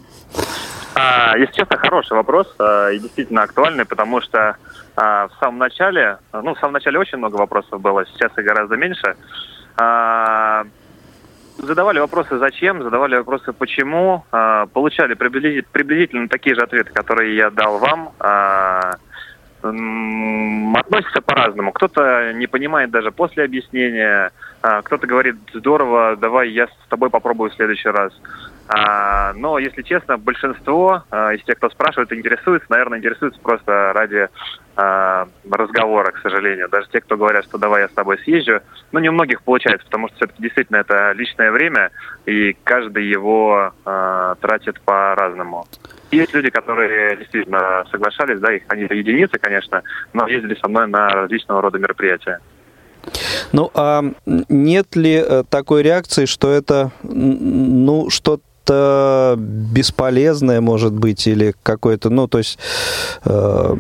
[0.96, 4.58] А, если честно, хороший вопрос э, и действительно актуальный, потому что
[4.96, 8.76] а, в самом начале, ну, в самом начале очень много вопросов было, сейчас их гораздо
[8.76, 9.16] меньше.
[9.78, 10.66] А,
[11.58, 17.50] задавали вопросы зачем, задавали вопросы почему, а, получали приблизи- приблизительно такие же ответы, которые я
[17.50, 18.12] дал вам.
[18.20, 18.96] А,
[19.64, 21.72] относятся по-разному.
[21.72, 24.32] Кто-то не понимает даже после объяснения,
[24.62, 28.12] а, кто-то говорит, здорово, давай я с тобой попробую в следующий раз.
[28.74, 34.30] А, но, если честно, большинство а, из тех, кто спрашивает, интересуется, наверное, интересуется просто ради
[34.78, 36.70] а, разговора, к сожалению.
[36.70, 38.62] Даже те, кто говорят, что давай я с тобой съезжу,
[38.94, 41.92] ну, не у многих получается, потому что все-таки действительно это личное время,
[42.26, 45.66] и каждый его тратит по-разному.
[46.12, 49.82] Есть люди, которые действительно соглашались, да, их они единицы, конечно,
[50.14, 52.40] но ездили со мной на различного рода мероприятия.
[53.52, 58.10] Ну, а нет ли э, такой реакции, что это, ну,
[58.72, 62.60] что-то бесполезное, может быть, или какое-то, ну, то есть
[63.26, 63.76] э,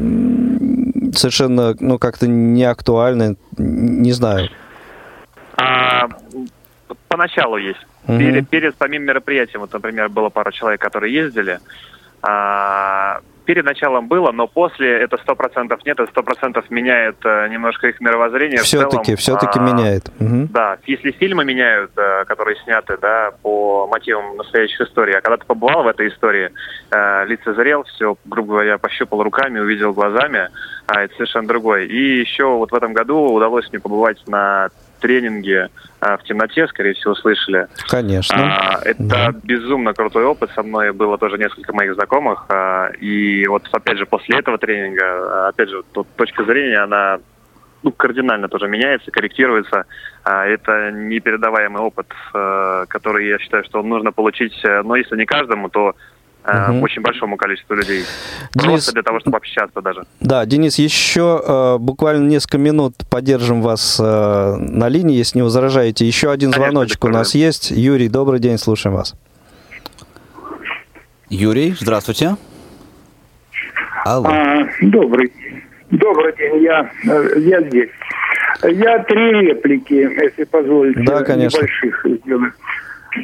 [1.13, 4.49] совершенно, ну, как-то неактуальное, не знаю.
[5.57, 6.07] А,
[7.07, 7.85] поначалу есть.
[8.07, 8.19] Мгм.
[8.19, 11.59] Перед, перед самим мероприятием, вот, например, было пара человек, которые ездили.
[12.21, 17.47] А, перед началом было, но после это сто процентов нет, это сто процентов меняет э,
[17.49, 18.61] немножко их мировоззрение.
[18.61, 20.11] Все-таки, все-таки А, меняет.
[20.19, 20.47] Мгм.
[20.47, 25.45] Да, если фильмы меняют, э, которые сняты, да, по мотивам настоящих историй, а когда ты
[25.45, 26.51] побывал в этой истории,
[26.91, 30.49] э, лицезрел, все, грубо говоря, пощупал руками, увидел глазами,
[30.87, 31.87] а это совершенно другой.
[31.87, 34.69] И еще вот в этом году удалось мне побывать на
[35.01, 37.67] тренинге э, в темноте, скорее всего, слышали.
[37.89, 38.37] Конечно.
[38.37, 39.31] А, это Да.
[39.43, 40.49] безумно крутой опыт.
[40.55, 42.45] Со мной было тоже несколько моих знакомых.
[42.49, 47.19] а, и вот опять же после этого тренинга, а, опять же, тут точка зрения, она
[47.83, 49.85] ну, кардинально тоже меняется, корректируется.
[50.23, 55.67] А, это непередаваемый опыт, который я считаю, что нужно получить, э, но если не каждому,
[55.69, 55.95] то
[56.43, 56.81] Мгм.
[56.81, 58.03] очень большому количеству людей.
[58.55, 60.05] Денис, Просто для того, чтобы общаться даже.
[60.19, 66.05] Да, Денис, еще э, буквально несколько минут поддержим вас э, на линии, если не возражаете.
[66.05, 67.69] Еще один Конечно, звоночек у нас есть.
[67.71, 69.15] Юрий, добрый день, слушаем вас.
[71.29, 72.35] Юрий, здравствуйте.
[74.03, 74.27] Алло.
[74.29, 75.31] А, добрый.
[75.91, 77.89] Добрый день, я, э, я здесь.
[78.63, 81.57] Я три реплики, если позволите, Да, конечно.
[81.57, 82.53] небольших сделаю.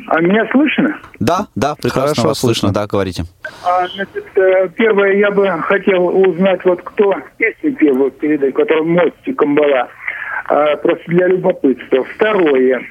[0.08, 1.00] А меня слышно?
[1.20, 2.70] Да, да, прекрасно Хорошо вас слышно.
[2.70, 2.74] слышно.
[2.74, 3.24] Да, говорите.
[3.66, 8.84] А, значит, э, первое, я бы хотел узнать, вот кто песню пел вот передать, которая
[8.84, 9.88] мостиком была.
[10.50, 12.04] А, просто для любопытства.
[12.16, 12.82] Второе.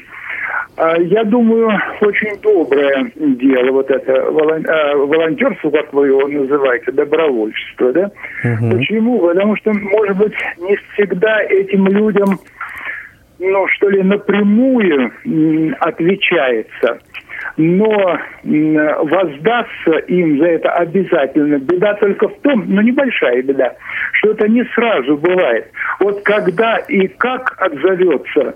[0.77, 7.93] А, Я думаю, очень доброе дело, вот это а, волонтерство, как вы его называете, добровольчество,
[7.93, 8.11] да?
[8.43, 9.19] Почему?
[9.21, 12.39] Потому что, может быть, не всегда этим людям,
[13.39, 15.13] ну, что ли, напрямую
[15.81, 17.01] отвечается,
[17.57, 21.59] но воздастся им за это обязательно.
[21.59, 23.75] Беда только в том, ну, небольшая беда,
[24.13, 25.71] что это не сразу бывает.
[26.01, 28.55] Вот когда и как отзовется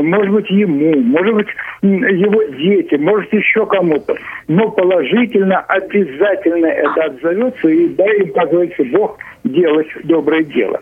[0.00, 1.48] может быть, ему, может быть,
[1.82, 4.16] его детям, может, еще кому-то.
[4.48, 10.80] Но положительно, обязательно это отзовется, и дай им, как говорится, Бог делать доброе дело.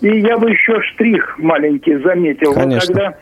[0.00, 2.54] И я бы еще штрих маленький заметил.
[2.54, 2.94] Вот Конечно.
[2.94, 3.18] когда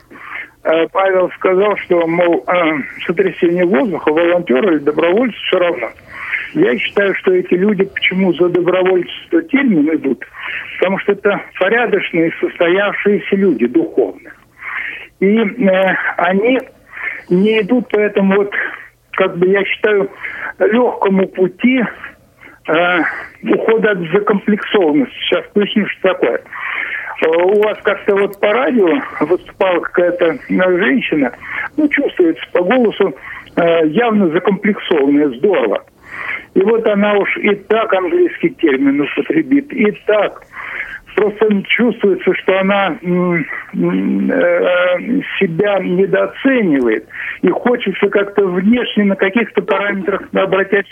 [0.64, 2.52] э, Павел сказал, что, мол, э,
[3.06, 5.88] сотрясение воздуха волонтеру или добровольцу все равно.
[6.54, 10.24] Я считаю, что эти люди почему за добровольчество термин идут?
[10.78, 14.30] Потому что это порядочные, состоявшиеся люди духовно.
[15.20, 16.60] И э, они
[17.30, 18.52] не идут по этому вот,
[19.12, 20.10] как бы я считаю,
[20.58, 21.82] легкому пути
[22.68, 22.98] э,
[23.42, 25.14] ухода от закомплексованности.
[25.28, 26.40] Сейчас поясню, что такое.
[27.22, 28.88] Э, у вас как-то вот по радио
[29.20, 31.32] выступала какая-то женщина,
[31.76, 33.14] ну, чувствуется по голосу,
[33.56, 35.84] э, явно закомплексованная, здорово.
[36.54, 40.42] И вот она уж и так английский термин употребит, и так
[41.16, 43.42] просто чувствуется, что она э,
[45.40, 47.08] себя недооценивает.
[47.42, 50.86] И хочется как-то внешне на каких-то параметрах обратить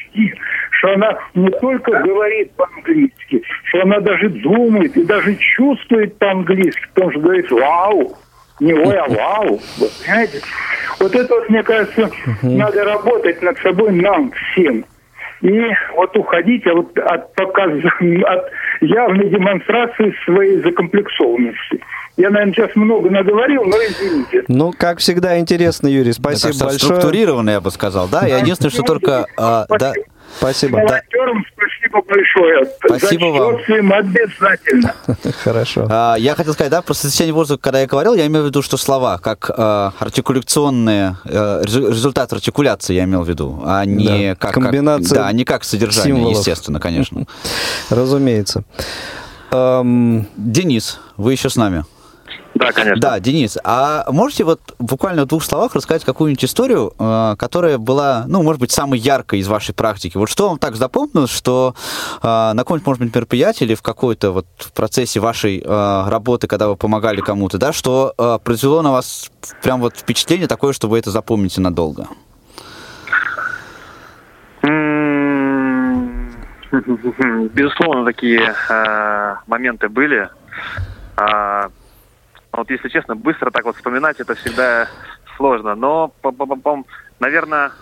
[0.71, 7.13] что она не только говорит по-английски, что она даже думает и даже чувствует по-английски, потому
[7.13, 8.17] что говорит «вау»,
[8.61, 9.61] не ой, а вау.
[9.79, 10.41] Понимаете?
[11.01, 12.11] Вот это вот, мне кажется,
[12.43, 14.85] надо работать над собой нам всем
[15.41, 15.61] и
[15.97, 17.71] вот уходить от, от, показ,
[18.27, 21.81] от явной демонстрации своей закомплексованности.
[22.17, 24.45] Я, наверное, сейчас много наговорил, но извините.
[24.47, 26.13] Ну, как всегда, интересно, Юрий.
[26.13, 26.79] Спасибо да, большое.
[26.79, 28.27] Структурированно, я бы сказал, да?
[28.27, 29.27] Я единственное, что только...
[29.37, 29.93] А, да,
[30.39, 30.77] Спасибо.
[30.77, 31.45] Волонтерам
[31.95, 32.71] спасибо большое.
[32.87, 33.93] Спасибо вам.
[33.93, 34.95] обязательно.
[35.45, 35.87] Хорошо.
[35.89, 38.63] А, я хотел сказать, да, про состояние воздуха, когда я говорил, я имел в виду,
[38.63, 44.35] что слова, как э, артикуляционные, э, результат артикуляции я имел в виду, а не Да,
[44.37, 44.55] как...
[44.55, 46.39] комбинация как, Да, не как содержание, символов.
[46.39, 47.27] естественно, конечно.
[47.91, 48.65] Разумеется.
[49.53, 51.85] Денис, вы еще с нами?
[52.55, 53.01] Да, конечно.
[53.01, 58.25] Да, Денис, а можете вот буквально в двух словах рассказать какую-нибудь историю, э, которая была,
[58.29, 60.17] ну, может быть, самой яркой из вашей практики?
[60.17, 61.75] Вот что вам так запомнилось, что
[62.23, 66.69] э, на каком-нибудь, может быть, мероприятии или в какой-то вот процессе вашей э, работы, когда
[66.69, 69.31] вы помогали кому-то, да, что э, произвело на вас
[69.63, 72.07] прям вот впечатление такое, что вы это запомните надолго?
[77.53, 80.29] Безусловно, такие э, моменты были.
[81.17, 81.69] А,
[82.57, 84.89] вот если честно, быстро так вот вспоминать, это всегда
[85.37, 85.75] сложно.
[85.75, 86.13] Но,
[87.21, 87.73] наверное,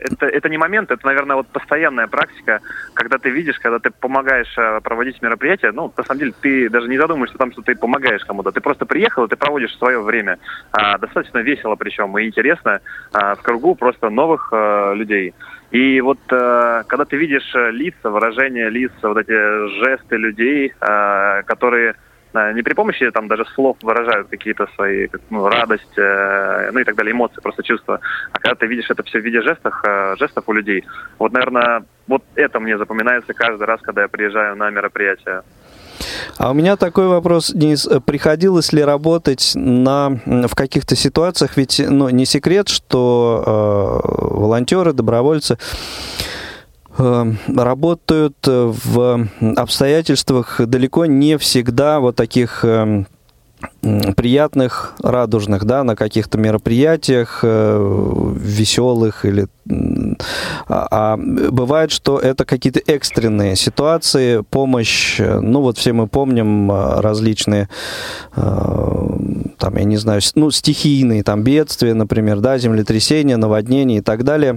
[0.00, 2.60] это, это не момент, это, наверное, вот постоянная практика,
[2.94, 6.88] когда ты видишь, когда ты помогаешь э, проводить мероприятие, ну, на самом деле, ты даже
[6.88, 8.50] не задумаешься о том, что ты помогаешь кому-то.
[8.50, 10.38] Ты просто приехал, и ты проводишь свое время.
[10.72, 12.80] А, достаточно весело причем и интересно
[13.12, 15.34] а, в кругу просто новых а, людей.
[15.70, 21.42] И вот э, когда ты видишь э, лица, выражения лиц, вот эти жесты людей, э,
[21.44, 21.94] которые э,
[22.32, 26.94] не при помощи там даже слов выражают какие-то свои ну, радость, э, ну и так
[26.94, 28.00] далее, эмоции, просто чувства.
[28.32, 30.84] А когда ты видишь это все в виде жестов, э, жестов у людей,
[31.18, 35.42] вот, наверное, вот это мне запоминается каждый раз, когда я приезжаю на мероприятие.
[36.38, 37.88] А у меня такой вопрос, Денис.
[38.06, 41.56] Приходилось ли работать на, в каких-то ситуациях?
[41.56, 46.29] Ведь ну, не секрет, что э, волонтеры, добровольцы э,
[47.56, 53.04] работают в обстоятельствах далеко не всегда вот таких э,
[54.16, 59.46] приятных, радужных, да, на каких-то мероприятиях э, веселых или
[60.68, 67.00] а, а бывает, что это какие-то экстренные ситуации, помощь, ну вот все мы помним э,
[67.00, 67.68] различные,
[68.36, 68.42] э,
[69.58, 74.56] там, я не знаю, ну стихийные, там бедствия, например, да, землетрясения, наводнения и так далее.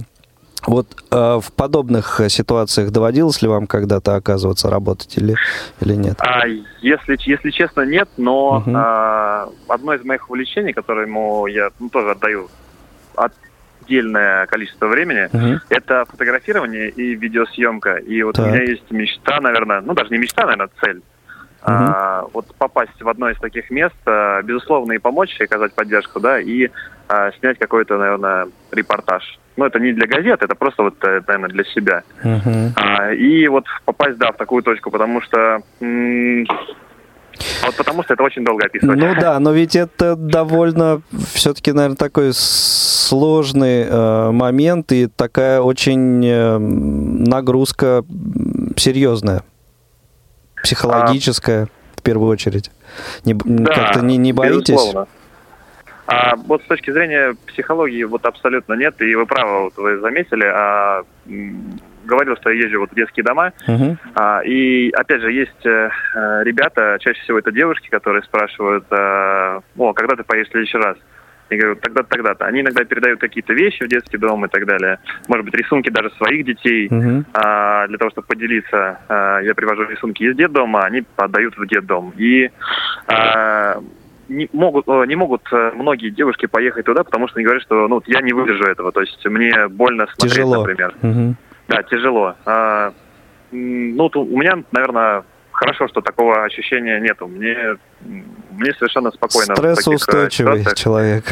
[0.66, 5.36] Вот э, в подобных ситуациях доводилось ли вам когда-то оказываться работать или,
[5.80, 6.16] или нет?
[6.18, 6.46] А,
[6.80, 8.72] если, если честно, нет, но угу.
[8.74, 12.48] а, одно из моих увлечений, которому я ну, тоже отдаю
[13.14, 15.60] отдельное количество времени, угу.
[15.68, 17.96] это фотографирование и видеосъемка.
[17.96, 18.46] И вот так.
[18.46, 21.02] у меня есть мечта, наверное, ну даже не мечта, наверное, цель.
[21.64, 21.72] Uh-huh.
[21.72, 26.20] А, вот попасть в одно из таких мест, а, безусловно, и помочь, и оказать поддержку,
[26.20, 26.68] да, и
[27.08, 29.38] а, снять какой-то, наверное, репортаж.
[29.56, 32.02] Ну, это не для газет, это просто вот, э, наверное, для себя.
[32.24, 32.70] Uh-huh.
[32.76, 36.46] А, и вот попасть, да, в такую точку, потому что м-
[37.64, 38.98] вот потому что это очень долго описывать.
[38.98, 46.24] Ну да, но ведь это довольно все-таки, наверное, такой сложный э, момент и такая очень
[46.24, 48.04] э, нагрузка
[48.76, 49.42] серьезная,
[50.62, 52.70] психологическая а, в первую очередь.
[53.24, 54.70] Не, да, как-то не, не боитесь?
[54.70, 55.06] Безусловно.
[56.06, 60.44] А вот с точки зрения психологии вот абсолютно нет, и вы правы, вот вы заметили,
[60.44, 61.02] а,
[62.04, 63.96] говорил, что я езжу вот в детские дома, uh-huh.
[64.14, 65.88] а, и опять же есть э,
[66.44, 70.98] ребята, чаще всего это девушки, которые спрашивают, э, о, когда ты поедешь в следующий раз?
[71.50, 72.46] Я говорю, тогда-то, тогда-то.
[72.46, 74.98] Они иногда передают какие-то вещи в детский дом и так далее.
[75.28, 76.88] Может быть, рисунки даже своих детей.
[76.88, 77.24] Uh-huh.
[77.34, 82.12] А, для того, чтобы поделиться, а, я привожу рисунки из детдома, они отдают в детдом.
[82.16, 82.50] И
[83.06, 83.78] а,
[84.28, 88.20] не могут, не могут многие девушки поехать туда, потому что они говорят, что ну, я
[88.20, 88.92] не выдержу этого.
[88.92, 90.56] То есть мне больно смотреть, Тяжело.
[90.58, 90.94] например.
[91.02, 91.34] Угу.
[91.68, 92.34] Да, тяжело.
[92.44, 92.92] А,
[93.50, 97.26] ну, у меня, наверное, хорошо, что такого ощущения нету.
[97.26, 99.56] Мне, мне совершенно спокойно.
[99.56, 101.24] Стрессоустойчивый человек.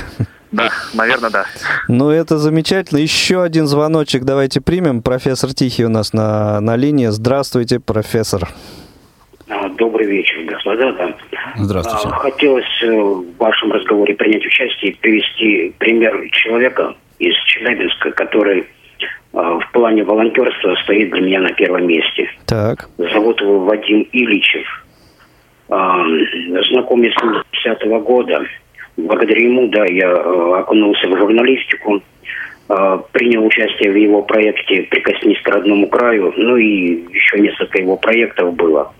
[0.52, 1.46] Да, наверное, да.
[1.88, 2.98] Ну, это замечательно.
[2.98, 5.02] Еще один звоночек давайте примем.
[5.02, 7.06] Профессор Тихий у нас на, на линии.
[7.06, 8.48] Здравствуйте, профессор.
[9.48, 10.92] А, добрый вечер, господа.
[10.92, 11.14] Да.
[11.56, 12.08] Здравствуйте.
[12.08, 18.66] А, хотелось э, в вашем разговоре принять участие и привести пример человека из Челябинска, который
[19.32, 22.28] а, в плане волонтерства стоит для меня на первом месте.
[22.46, 22.88] Так.
[22.98, 24.66] Зовут его Вадим Иличев.
[25.68, 28.46] Знакомый с 70 -го года
[28.96, 32.02] благодаря ему, да, я э, окунулся в журналистику,
[33.12, 38.54] принял участие в его проекте «Прикоснись к родному краю», ну и еще несколько его проектов
[38.54, 38.92] было.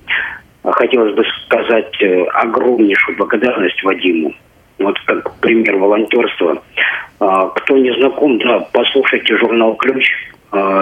[0.64, 4.34] Хотелось бы сказать э, огромнейшую благодарность Вадиму.
[4.78, 6.60] Вот как пример волонтерства.
[7.18, 10.04] Кто не знаком, да, послушайте журнал «Ключ».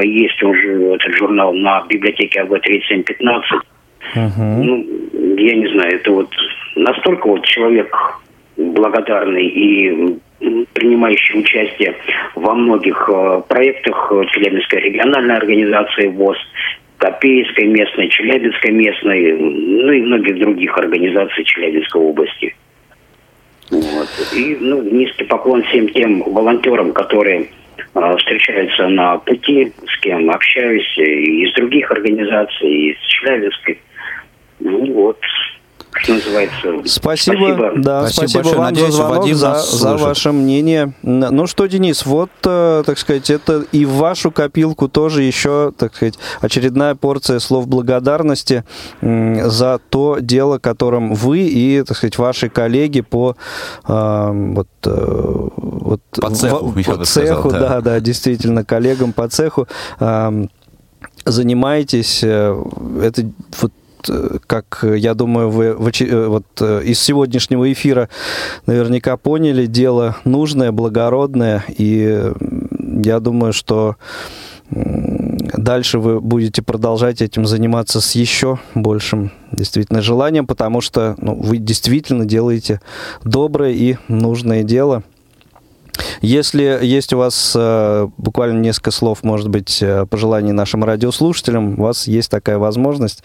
[0.03, 3.43] Есть уже этот журнал на библиотеке АВ-3715.
[4.15, 4.31] Uh-huh.
[4.39, 4.87] Ну,
[5.37, 6.31] я не знаю, это вот
[6.77, 7.95] настолько вот человек
[8.57, 10.19] благодарный и
[10.73, 11.95] принимающий участие
[12.35, 16.39] во многих э, проектах э, Челябинской региональной организации ВОЗ,
[17.01, 22.55] Копейской местной, Челябинской местной, ну и многих других организаций Челябинской области.
[23.71, 24.09] Вот.
[24.37, 27.49] И ну, низкий поклон всем тем волонтерам, которые
[27.95, 33.79] э, встречаются на пути, с кем общаюсь, и из других организаций, и из Челябинской.
[34.59, 35.19] Ну вот,
[36.11, 36.89] что называется.
[36.89, 37.73] Спасибо, спасибо.
[37.77, 38.57] да, спасибо, спасибо большое.
[38.57, 40.93] вам Надеюсь, за звонок, Вадим за, за ваше мнение.
[41.03, 45.95] Ну что, Денис, вот, э, так сказать, это и в вашу копилку тоже еще, так
[45.95, 48.65] сказать, очередная порция слов благодарности
[49.01, 53.37] за то дело, которым вы и, так сказать, ваши коллеги по
[53.87, 57.69] э, вот, э, вот по цеху, в, по цеху сказал, да.
[57.69, 59.69] да, да, действительно, коллегам по цеху
[61.27, 62.23] занимаетесь.
[62.23, 63.31] Это
[63.61, 63.73] вот
[64.47, 68.09] как я думаю, вы э, вот э, из сегодняшнего эфира
[68.67, 72.33] наверняка поняли, дело нужное, благородное, и
[73.05, 73.97] я думаю, что
[74.71, 81.59] дальше вы будете продолжать этим заниматься с еще большим действительно желанием, потому что ну, вы
[81.59, 82.81] действительно делаете
[83.25, 85.03] доброе и нужное дело.
[86.23, 92.07] Если есть у вас э, буквально несколько слов, может быть, пожеланий нашим радиослушателям, у вас
[92.07, 93.23] есть такая возможность.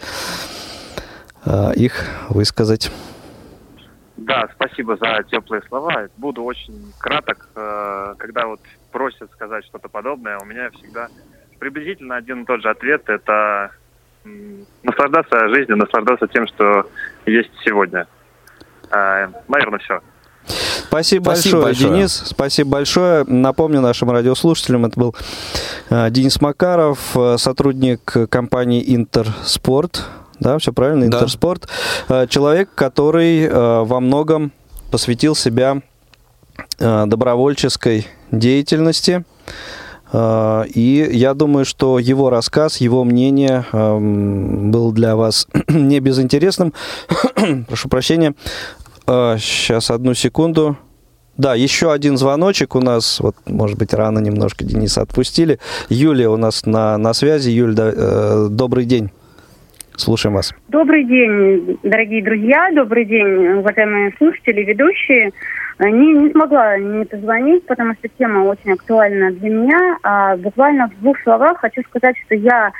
[1.46, 1.92] Э, их
[2.28, 2.90] высказать.
[4.16, 6.08] Да, спасибо за теплые слова.
[6.16, 7.48] Буду очень краток.
[7.54, 11.08] Э, когда вот просят сказать что-то подобное, у меня всегда
[11.60, 13.08] приблизительно один и тот же ответ.
[13.08, 13.70] Это
[14.82, 16.90] наслаждаться жизнью, наслаждаться тем, что
[17.26, 18.08] есть сегодня.
[18.90, 20.00] Э, наверное, все.
[20.88, 22.22] Спасибо, Спасибо большое, большое, Денис.
[22.26, 23.24] Спасибо большое.
[23.24, 25.14] Напомню нашим радиослушателям, это был
[25.90, 30.04] Денис Макаров, сотрудник компании Интерспорт
[30.40, 31.18] да, все правильно, да.
[31.18, 31.68] Интерспорт.
[32.08, 34.52] Э, человек, который э, во многом
[34.90, 35.80] посвятил себя
[36.78, 39.24] э, добровольческой деятельности.
[40.14, 46.72] И я думаю, что его рассказ, его мнение был для вас не безинтересным.
[47.68, 48.34] Прошу прощения.
[49.04, 50.78] Сейчас одну секунду.
[51.36, 55.58] Да, еще один звоночек у нас, вот, может быть, рано немножко Дениса отпустили.
[55.88, 57.50] Юлия у нас на, на связи.
[57.50, 59.10] Юль, да, добрый день.
[59.96, 60.54] Слушаем вас.
[60.68, 65.32] Добрый день, дорогие друзья, добрый день, уважаемые слушатели, ведущие.
[65.78, 69.98] Не, не смогла не позвонить, потому что тема очень актуальна для меня.
[70.02, 72.72] А буквально в двух словах хочу сказать, что я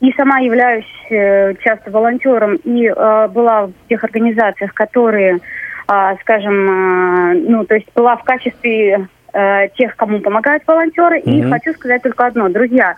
[0.00, 5.40] и сама являюсь э, часто волонтером и э, была в тех организациях, которые,
[5.88, 11.20] э, скажем, э, ну, то есть была в качестве э, тех, кому помогают волонтеры.
[11.20, 11.38] Mm-hmm.
[11.38, 12.96] И хочу сказать только одно, друзья,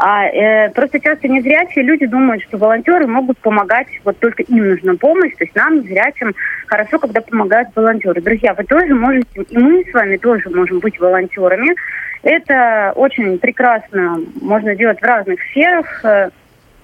[0.00, 4.94] а э, просто часто незрячие люди думают, что волонтеры могут помогать, вот только им нужна
[4.94, 6.36] помощь, то есть нам, незрячим,
[6.68, 8.22] хорошо, когда помогают волонтеры.
[8.22, 11.74] Друзья, вы тоже можете, и мы с вами тоже можем быть волонтерами.
[12.22, 16.04] Это очень прекрасно можно делать в разных сферах.
[16.04, 16.30] Э,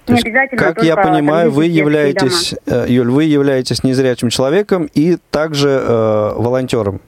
[0.08, 2.82] не обязательно как я понимаю, вы являетесь, дома.
[2.84, 7.00] Э, Юль, вы являетесь незрячим человеком и также э, волонтером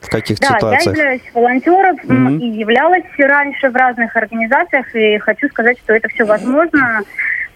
[0.00, 0.84] в каких да, ситуациях?
[0.84, 2.38] Да, я являюсь волонтером mm-hmm.
[2.38, 7.02] и являлась раньше в разных организациях, и хочу сказать, что это все возможно,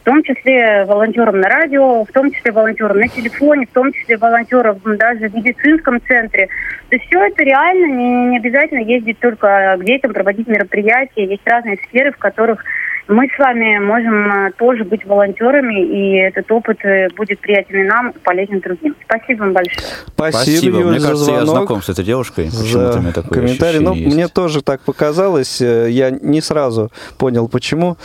[0.00, 4.18] в том числе волонтером на радио, в том числе волонтером на телефоне, в том числе
[4.18, 6.48] волонтером даже в медицинском центре.
[6.90, 11.24] То есть все это реально, не, не обязательно ездить только к детям, проводить мероприятия.
[11.24, 12.62] Есть разные сферы, в которых
[13.08, 18.12] мы с вами можем э, тоже быть волонтерами, и этот опыт э, будет приятен нам,
[18.22, 18.96] полезен другим.
[19.04, 19.86] Спасибо вам большое.
[20.06, 20.78] Спасибо, Спасибо.
[20.78, 21.56] Юль, Мне за кажется, я звонок.
[21.56, 22.44] знаком с этой девушкой.
[22.46, 23.80] Почему-то меня такое комментарий.
[23.80, 24.14] Ну, есть.
[24.14, 25.60] мне тоже так показалось.
[25.60, 27.98] Э, Я не сразу понял, почему.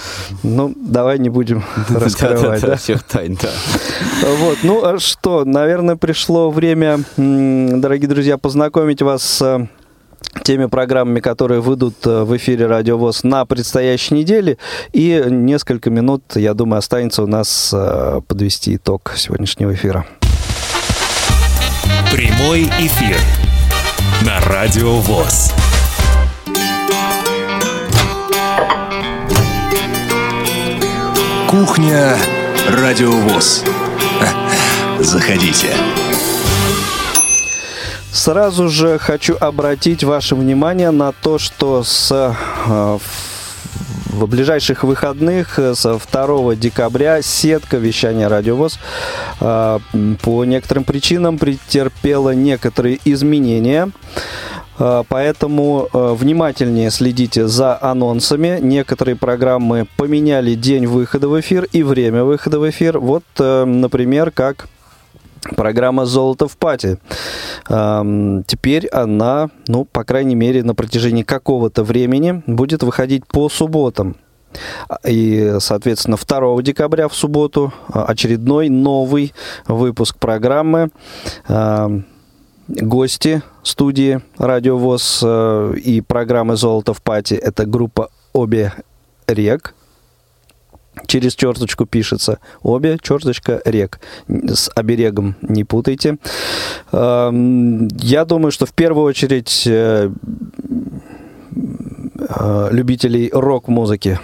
[0.43, 2.41] Ну, давай не будем раскрывать.
[2.41, 2.75] Да-да-да, да?
[2.75, 3.49] всех тайн, да.
[4.39, 9.67] Вот, ну а что, наверное, пришло время, дорогие друзья, познакомить вас с
[10.43, 14.57] теми программами, которые выйдут э, в эфире Радио ВОЗ на предстоящей неделе.
[14.93, 20.05] И несколько минут, я думаю, останется у нас э, подвести итог сегодняшнего эфира.
[22.11, 23.17] Прямой эфир
[24.25, 25.53] на Радио ВОЗ.
[31.49, 32.15] Кухня
[32.69, 33.63] Радиовоз.
[34.99, 35.69] Заходите.
[38.11, 42.97] Сразу же хочу обратить ваше внимание на то, что с э,
[44.09, 48.79] в ближайших выходных э, со 2 декабря сетка вещания Радиовоз
[49.39, 49.79] э,
[50.23, 53.91] по некоторым причинам претерпела некоторые изменения.
[54.77, 58.59] Поэтому внимательнее следите за анонсами.
[58.61, 62.97] Некоторые программы поменяли день выхода в эфир и время выхода в эфир.
[62.97, 64.69] Вот, например, как
[65.55, 66.97] программа «Золото в пати».
[67.67, 74.15] Теперь она, ну, по крайней мере, на протяжении какого-то времени будет выходить по субботам.
[75.07, 79.33] И, соответственно, 2 декабря в субботу а, очередной новый
[79.67, 80.89] выпуск программы.
[82.67, 88.73] Гости студии «Радио ВОЗ» э, и программы «Золото в пати»— это группа «Обе
[89.25, 89.73] рек»,
[91.07, 92.39] через черточку пишется.
[92.61, 93.99] Обе, черточка, рек.
[94.27, 96.17] С оберегом не путайте.
[96.91, 100.09] Эм, Я думаю, что в первую очередь э,
[102.39, 104.19] э, любителей рок-музыки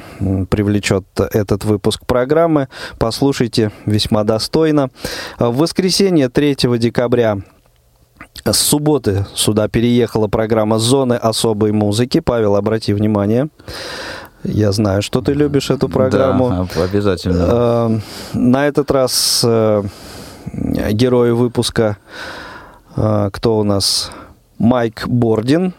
[0.49, 2.67] привлечет этот выпуск программы.
[2.97, 4.89] Послушайте, весьма достойно.
[5.39, 7.37] В воскресенье 3 декабря
[8.43, 12.19] с субботы сюда переехала программа «Зоны особой музыки».
[12.19, 13.49] Павел, обрати внимание.
[14.47, 16.67] Я знаю, что ты любишь эту программу.
[16.75, 17.45] Да, обязательно.
[17.47, 17.99] Э,
[18.33, 19.83] На этот раз э,
[20.91, 21.97] герои выпуска
[22.95, 24.11] э, кто у нас?
[24.57, 25.73] Майк Бордин,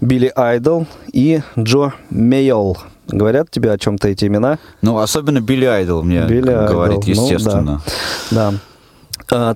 [0.00, 2.78] Билли Айдол и Джо Мейол.
[3.08, 4.58] Говорят тебе о чем-то эти имена?
[4.80, 7.80] Ну, особенно Билли Айдол мне Билли говорит, ну, естественно.
[8.30, 8.48] Да.
[8.48, 8.54] А,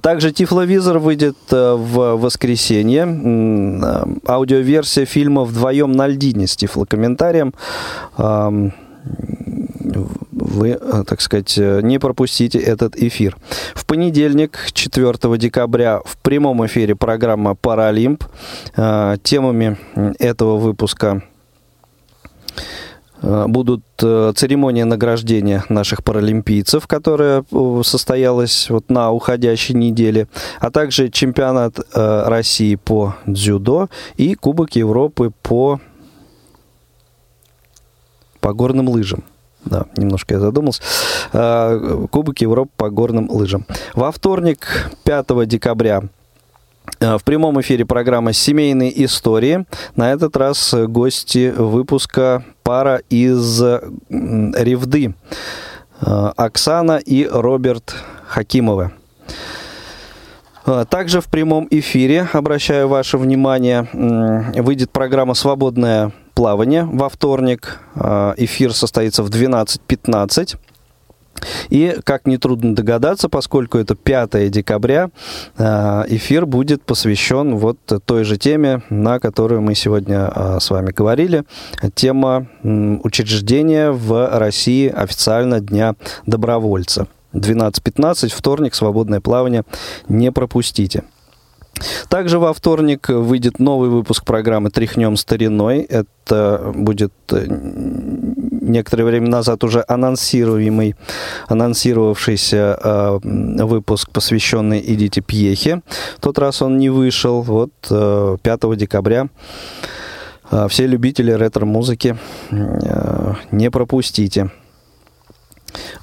[0.01, 3.05] Также Тифловизор выйдет э, в воскресенье.
[3.07, 7.53] Э, Аудиоверсия фильма «Вдвоем на льдине» с тифлокомментарием.
[10.47, 13.37] Вы, э, так сказать, э, не пропустите этот эфир.
[13.75, 18.25] В понедельник, 4 декабря, в прямом эфире программа «Паралимп».
[18.77, 19.77] А, Темами
[20.19, 21.23] этого выпуска
[23.23, 30.29] будут э, церемония награждения наших паралимпийцев, которая э, состоялась вот на уходящей неделе,
[30.61, 35.81] а также чемпионат э, России по дзюдо и Кубок Европы по
[38.41, 39.25] по горным лыжам.
[39.65, 40.83] Да, немножко я задумался.
[41.33, 43.67] Э, Кубок Европы по горным лыжам.
[43.95, 46.03] Во вторник, 5 декабря,
[47.01, 49.67] Э, В прямом эфире программа «Семейные истории».
[49.97, 55.15] На этот раз э, гости выпуска пара из м, Ревды.
[56.01, 57.95] Э, Оксана и Роберт
[58.27, 58.91] Хакимовы.
[60.67, 63.89] Э, Также в прямом эфире, обращаю ваше внимание,
[64.63, 67.79] выйдет программа «Свободное плавание» во вторник.
[67.95, 70.57] Э, Эфир состоится в 12.15.
[71.69, 75.11] И, как нетрудно догадаться, поскольку это 5 декабря,
[75.59, 80.93] э, эфир будет посвящен вот той же теме, на которую мы сегодня э, с вами
[80.93, 81.45] говорили.
[81.95, 85.95] Тема учреждения в России официально Дня
[86.27, 87.07] добровольца.
[87.33, 89.65] 12.15, вторник, свободное плавание.
[90.09, 91.05] Не пропустите.
[92.09, 95.81] Также во вторник выйдет новый выпуск программы «Тряхнем стариной».
[95.81, 97.47] Это будет э,
[98.67, 100.97] некоторое время назад уже анонсируемый,
[101.49, 105.83] анонсировавшийся э, выпуск, посвященный Эдите Пьехе.
[106.19, 107.43] В тот раз он не вышел.
[107.43, 109.29] Вот э, 5 декабря
[110.51, 112.17] э, все любители ретро-музыки
[113.51, 114.51] не пропустите.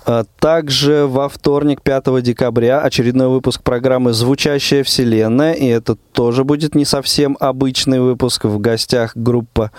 [0.06, 5.54] А также во вторник, 5 декабря, очередной выпуск программы «Звучащая вселенная».
[5.54, 8.46] И это тоже будет не совсем обычный выпуск.
[8.46, 9.72] В гостях группа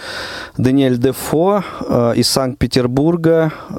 [0.56, 3.74] Даниэль Дефо э, из Санкт-Петербурга э,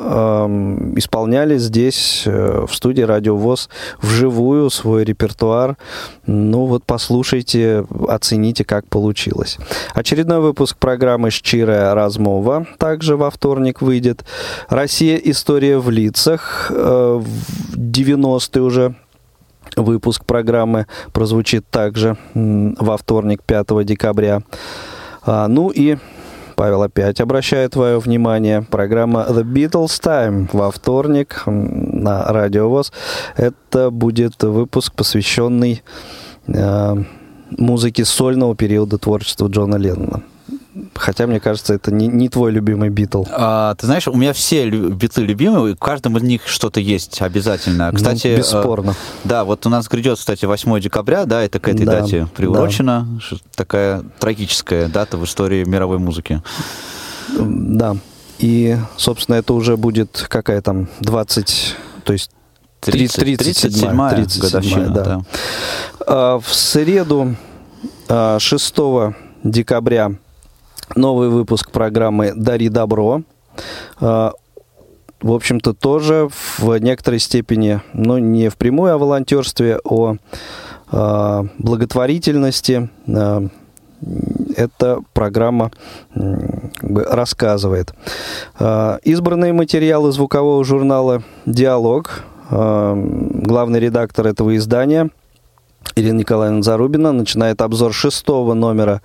[0.97, 3.69] исполняли здесь, э, в студии «Радио ВОЗ»,
[4.01, 5.77] вживую свой репертуар.
[6.27, 9.57] Ну вот послушайте, оцените, как получилось.
[9.93, 14.23] Очередной выпуск программы «Щирая размова» также во вторник выйдет.
[14.69, 15.15] «Россия.
[15.17, 16.71] История в лицах».
[16.71, 18.95] 90-й уже
[19.75, 24.41] выпуск программы прозвучит также во вторник, 5 декабря.
[25.23, 25.97] А, ну и
[26.55, 28.61] Павел опять обращает твое внимание.
[28.61, 32.93] Программа The Beatles Time во вторник на Радио ВОЗ.
[33.35, 35.83] Это будет выпуск, посвященный
[36.47, 36.95] э,
[37.57, 40.23] музыке сольного периода творчества Джона Леннона.
[40.93, 43.23] Хотя, мне кажется, это не, не твой любимый Битл.
[43.32, 47.91] А, ты знаешь, у меня все битлы любимые, в каждом из них что-то есть обязательно.
[47.91, 48.91] Ну, кстати, ну, бесспорно.
[48.91, 52.28] Э, да, вот у нас грядет, кстати, 8 декабря, да, это к этой да, дате
[52.36, 53.07] приурочено.
[53.32, 53.38] Да.
[53.55, 56.41] Такая трагическая дата в истории мировой музыки.
[57.39, 57.95] Да.
[58.39, 62.32] И, собственно, это уже будет какая там 20, то есть
[62.82, 65.03] 30, 37, 37 годовщина, да.
[65.03, 65.21] да.
[66.05, 67.36] А, в среду
[68.09, 69.13] 6 а,
[69.43, 70.11] декабря
[70.95, 73.23] новый выпуск программы «Дари добро».
[73.99, 74.33] А,
[75.21, 80.15] в общем-то, тоже в некоторой степени, ну, не впрямую о волонтерстве, о
[80.91, 82.89] а, благотворительности.
[83.07, 83.47] А,
[84.55, 85.71] эта программа
[86.91, 87.95] рассказывает.
[89.03, 92.23] Избранные материалы звукового журнала «Диалог».
[92.49, 95.09] Главный редактор этого издания–
[95.95, 99.01] Ирина Николаевна Зарубина начинает обзор шестого номера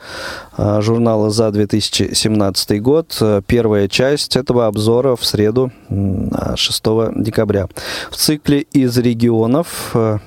[0.56, 3.22] а, журнала за 2017 год.
[3.46, 6.82] Первая часть этого обзора в среду 6
[7.16, 7.68] декабря.
[8.10, 10.18] В цикле «Из регионов» а,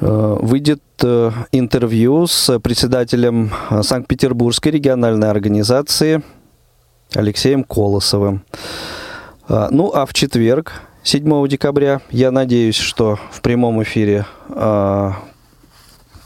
[0.00, 0.82] а, выйдет
[1.50, 3.50] интервью с председателем
[3.82, 6.22] Санкт-Петербургской региональной организации
[7.14, 8.44] Алексеем Колосовым.
[9.48, 12.00] Ну, а в четверг, 7 декабря.
[12.10, 15.10] Я надеюсь, что в прямом эфире э,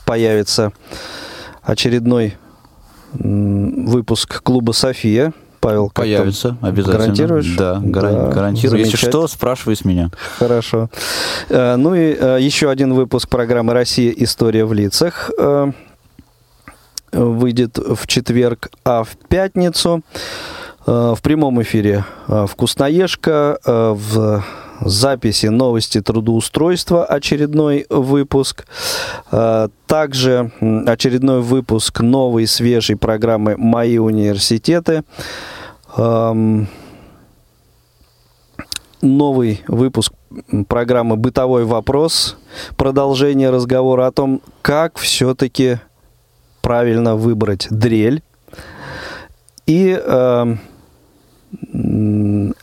[0.05, 0.73] появится
[1.63, 2.37] очередной
[3.13, 5.33] выпуск клуба «София».
[5.61, 6.99] Павел, появится обязательно.
[6.99, 7.57] Гарантируешь?
[7.57, 8.85] Да, гар- да гарантирую.
[8.85, 10.11] Если что, спрашивай с меня.
[10.39, 10.91] Хорошо.
[11.49, 14.13] Э, ну и э, еще один выпуск программы «Россия.
[14.17, 15.73] История в лицах» э,
[17.13, 20.03] выйдет в четверг, а в пятницу
[20.85, 24.45] в прямом эфире «Вкусноежка» в
[24.81, 28.67] записи новости трудоустройства, очередной выпуск.
[29.31, 30.53] А, также
[30.87, 35.05] очередной выпуск новой свежей программы «Мои университеты».
[39.03, 40.13] Новый выпуск
[40.69, 42.37] программы «Бытовой вопрос».
[42.77, 45.79] Продолжение разговора о том, как все-таки
[46.61, 48.23] правильно выбрать дрель.
[49.67, 49.99] И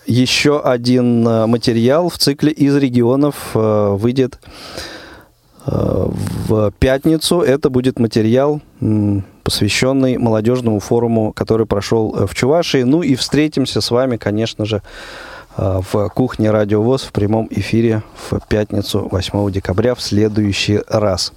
[0.05, 4.39] еще один э, материал в цикле из регионов э, выйдет
[5.65, 5.71] э,
[6.47, 7.41] в пятницу.
[7.41, 8.61] Это будет материал,
[9.43, 12.83] посвященный молодежному форуму, который прошел в Чувашии.
[12.83, 14.81] Ну и встретимся с вами, конечно же,
[15.55, 21.31] в кухне Радио ВОЗ в прямом эфире в пятницу 8 декабря в следующий раз.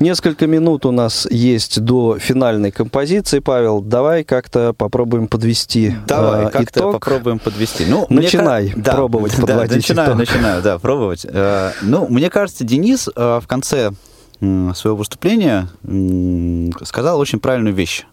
[0.00, 3.80] Несколько минут у нас есть до финальной композиции, Павел.
[3.80, 6.92] Давай как-то попробуем подвести Давай э, как-то итог.
[6.94, 7.84] попробуем подвести.
[7.86, 10.18] Ну, Начинай мне, пробовать да, подводить да, начинаю, итог.
[10.18, 11.26] начинаю, да, пробовать.
[11.28, 13.92] Э, ну, мне кажется, Денис э, в конце
[14.40, 18.04] э, своего выступления э, сказал очень правильную вещь.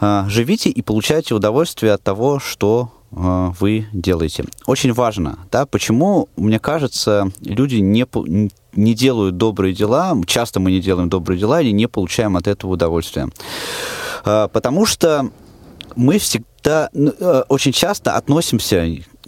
[0.00, 4.44] Э, живите и получайте удовольствие от того, что вы делаете.
[4.66, 8.06] Очень важно, да, почему, мне кажется, люди не,
[8.74, 12.72] не делают добрые дела, часто мы не делаем добрые дела и не получаем от этого
[12.72, 13.28] удовольствия.
[14.24, 15.30] А, потому что
[15.94, 18.86] мы всегда, ну, э, очень часто относимся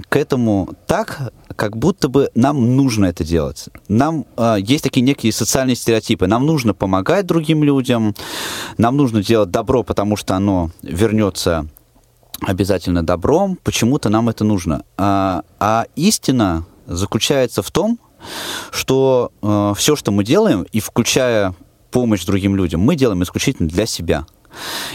[0.09, 3.69] к этому так, как будто бы нам нужно это делать.
[3.89, 6.27] Нам э, есть такие некие социальные стереотипы.
[6.27, 8.15] Нам нужно помогать другим людям,
[8.77, 11.67] нам нужно делать добро, потому что оно вернется
[12.41, 13.59] обязательно добром.
[13.63, 14.85] Почему-то нам это нужно.
[14.97, 17.99] А, а истина заключается в том,
[18.71, 21.55] что э, все, что мы делаем, и включая
[21.91, 24.27] помощь другим людям, мы делаем исключительно для себя.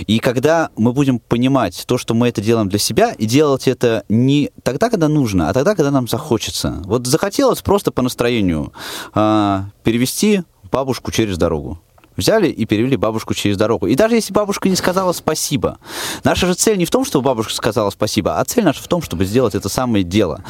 [0.08, 4.04] И когда мы будем понимать то, что мы это делаем для себя, и делать это
[4.10, 6.82] не тогда, когда нужно, а тогда, когда нам захочется.
[6.86, 8.74] Вот захотелось просто по настроению
[9.14, 11.80] э, перевести бабушку через дорогу.
[12.18, 13.88] Взяли и перевели бабушку через дорогу.
[13.88, 15.78] И даже если бабушка не сказала спасибо,
[16.24, 19.01] наша же цель не в том, чтобы бабушка сказала спасибо, а цель наша в том,
[19.01, 20.41] чтобы сделать это самое дело.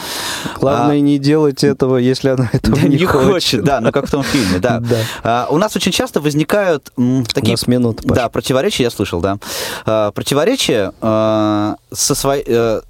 [0.59, 3.27] Главное а, не делать этого, если она этого да, не, не хочет.
[3.27, 3.63] хочет.
[3.63, 4.79] Да, ну как в том фильме, да.
[4.81, 4.97] да.
[5.23, 7.51] А, у нас очень часто возникают м, такие...
[7.51, 8.17] У нас минута, Паш.
[8.17, 9.37] Да, противоречия, я слышал, да.
[9.85, 12.81] А, противоречия а, со своей, а,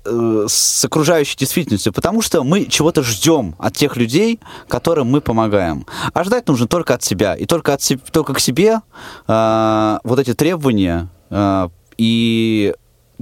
[0.48, 5.86] с окружающей действительностью, потому что мы чего-то ждем от тех людей, которым мы помогаем.
[6.14, 7.36] А ждать нужно только от себя.
[7.36, 8.63] И только, от, только к себе
[9.28, 12.74] а, вот эти требования а, и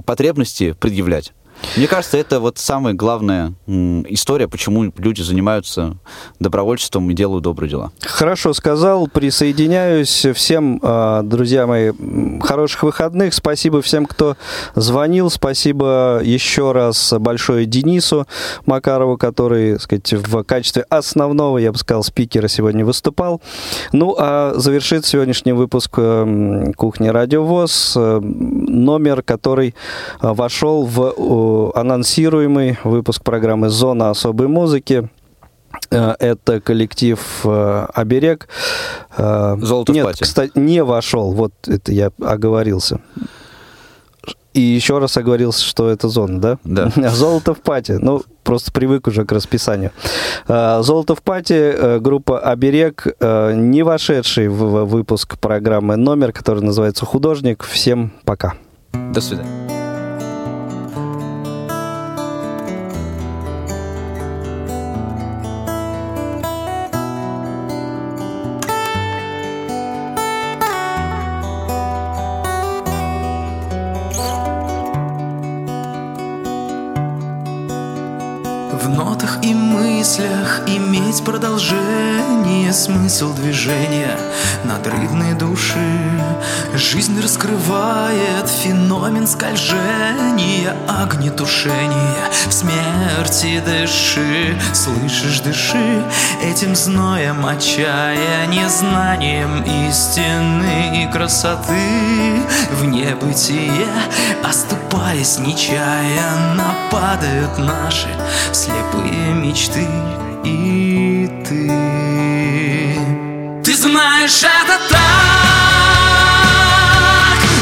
[0.04, 1.32] потребности предъявлять.
[1.76, 5.96] Мне кажется, это вот самая главная история, почему люди занимаются
[6.38, 7.92] добровольчеством и делают добрые дела.
[8.00, 10.26] Хорошо сказал, присоединяюсь.
[10.34, 11.92] Всем, а, друзья мои,
[12.42, 13.32] хороших выходных.
[13.32, 14.36] Спасибо всем, кто
[14.74, 15.30] звонил.
[15.30, 18.26] Спасибо еще раз большое Денису
[18.66, 23.40] Макарову, который, так сказать, в качестве основного, я бы сказал, спикера сегодня выступал.
[23.92, 29.74] Ну, а завершит сегодняшний выпуск э, «Кухни Радиовоз» э, номер, который
[30.20, 31.12] э, вошел в
[31.74, 35.08] анонсируемый выпуск программы «Зона особой музыки».
[35.90, 38.48] Э, это коллектив э, «Оберег».
[39.16, 40.22] Э, Золото Нет, в пати.
[40.22, 41.32] кстати, не вошел.
[41.32, 43.00] Вот это я оговорился.
[44.54, 46.58] И еще раз оговорился, что это зона, да?
[46.64, 46.90] Да.
[47.10, 47.92] Золото в пати.
[47.92, 49.92] Ну, просто привык уже к расписанию.
[50.46, 53.06] Золото в пати, группа Оберег,
[53.54, 57.64] не вошедший в выпуск программы номер, который называется Художник.
[57.64, 58.52] Всем пока.
[58.92, 59.81] До свидания.
[80.12, 84.14] Мыслях иметь продолжение, смысл движения
[84.64, 85.78] надрывной души.
[86.74, 92.28] Жизнь раскрывает феномен скольжения, огнетушения.
[92.46, 96.04] В смерти дыши, слышишь, дыши
[96.42, 102.42] этим зноем отчаяния, знанием истины и красоты
[102.72, 103.88] в небытие,
[104.44, 108.08] оступаясь нечаянно, падают наши
[108.52, 109.86] слепые мечты
[110.44, 111.70] и ты.
[113.64, 115.00] Ты знаешь это так,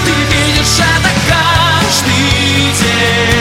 [0.05, 3.40] ты видишь это каждый день.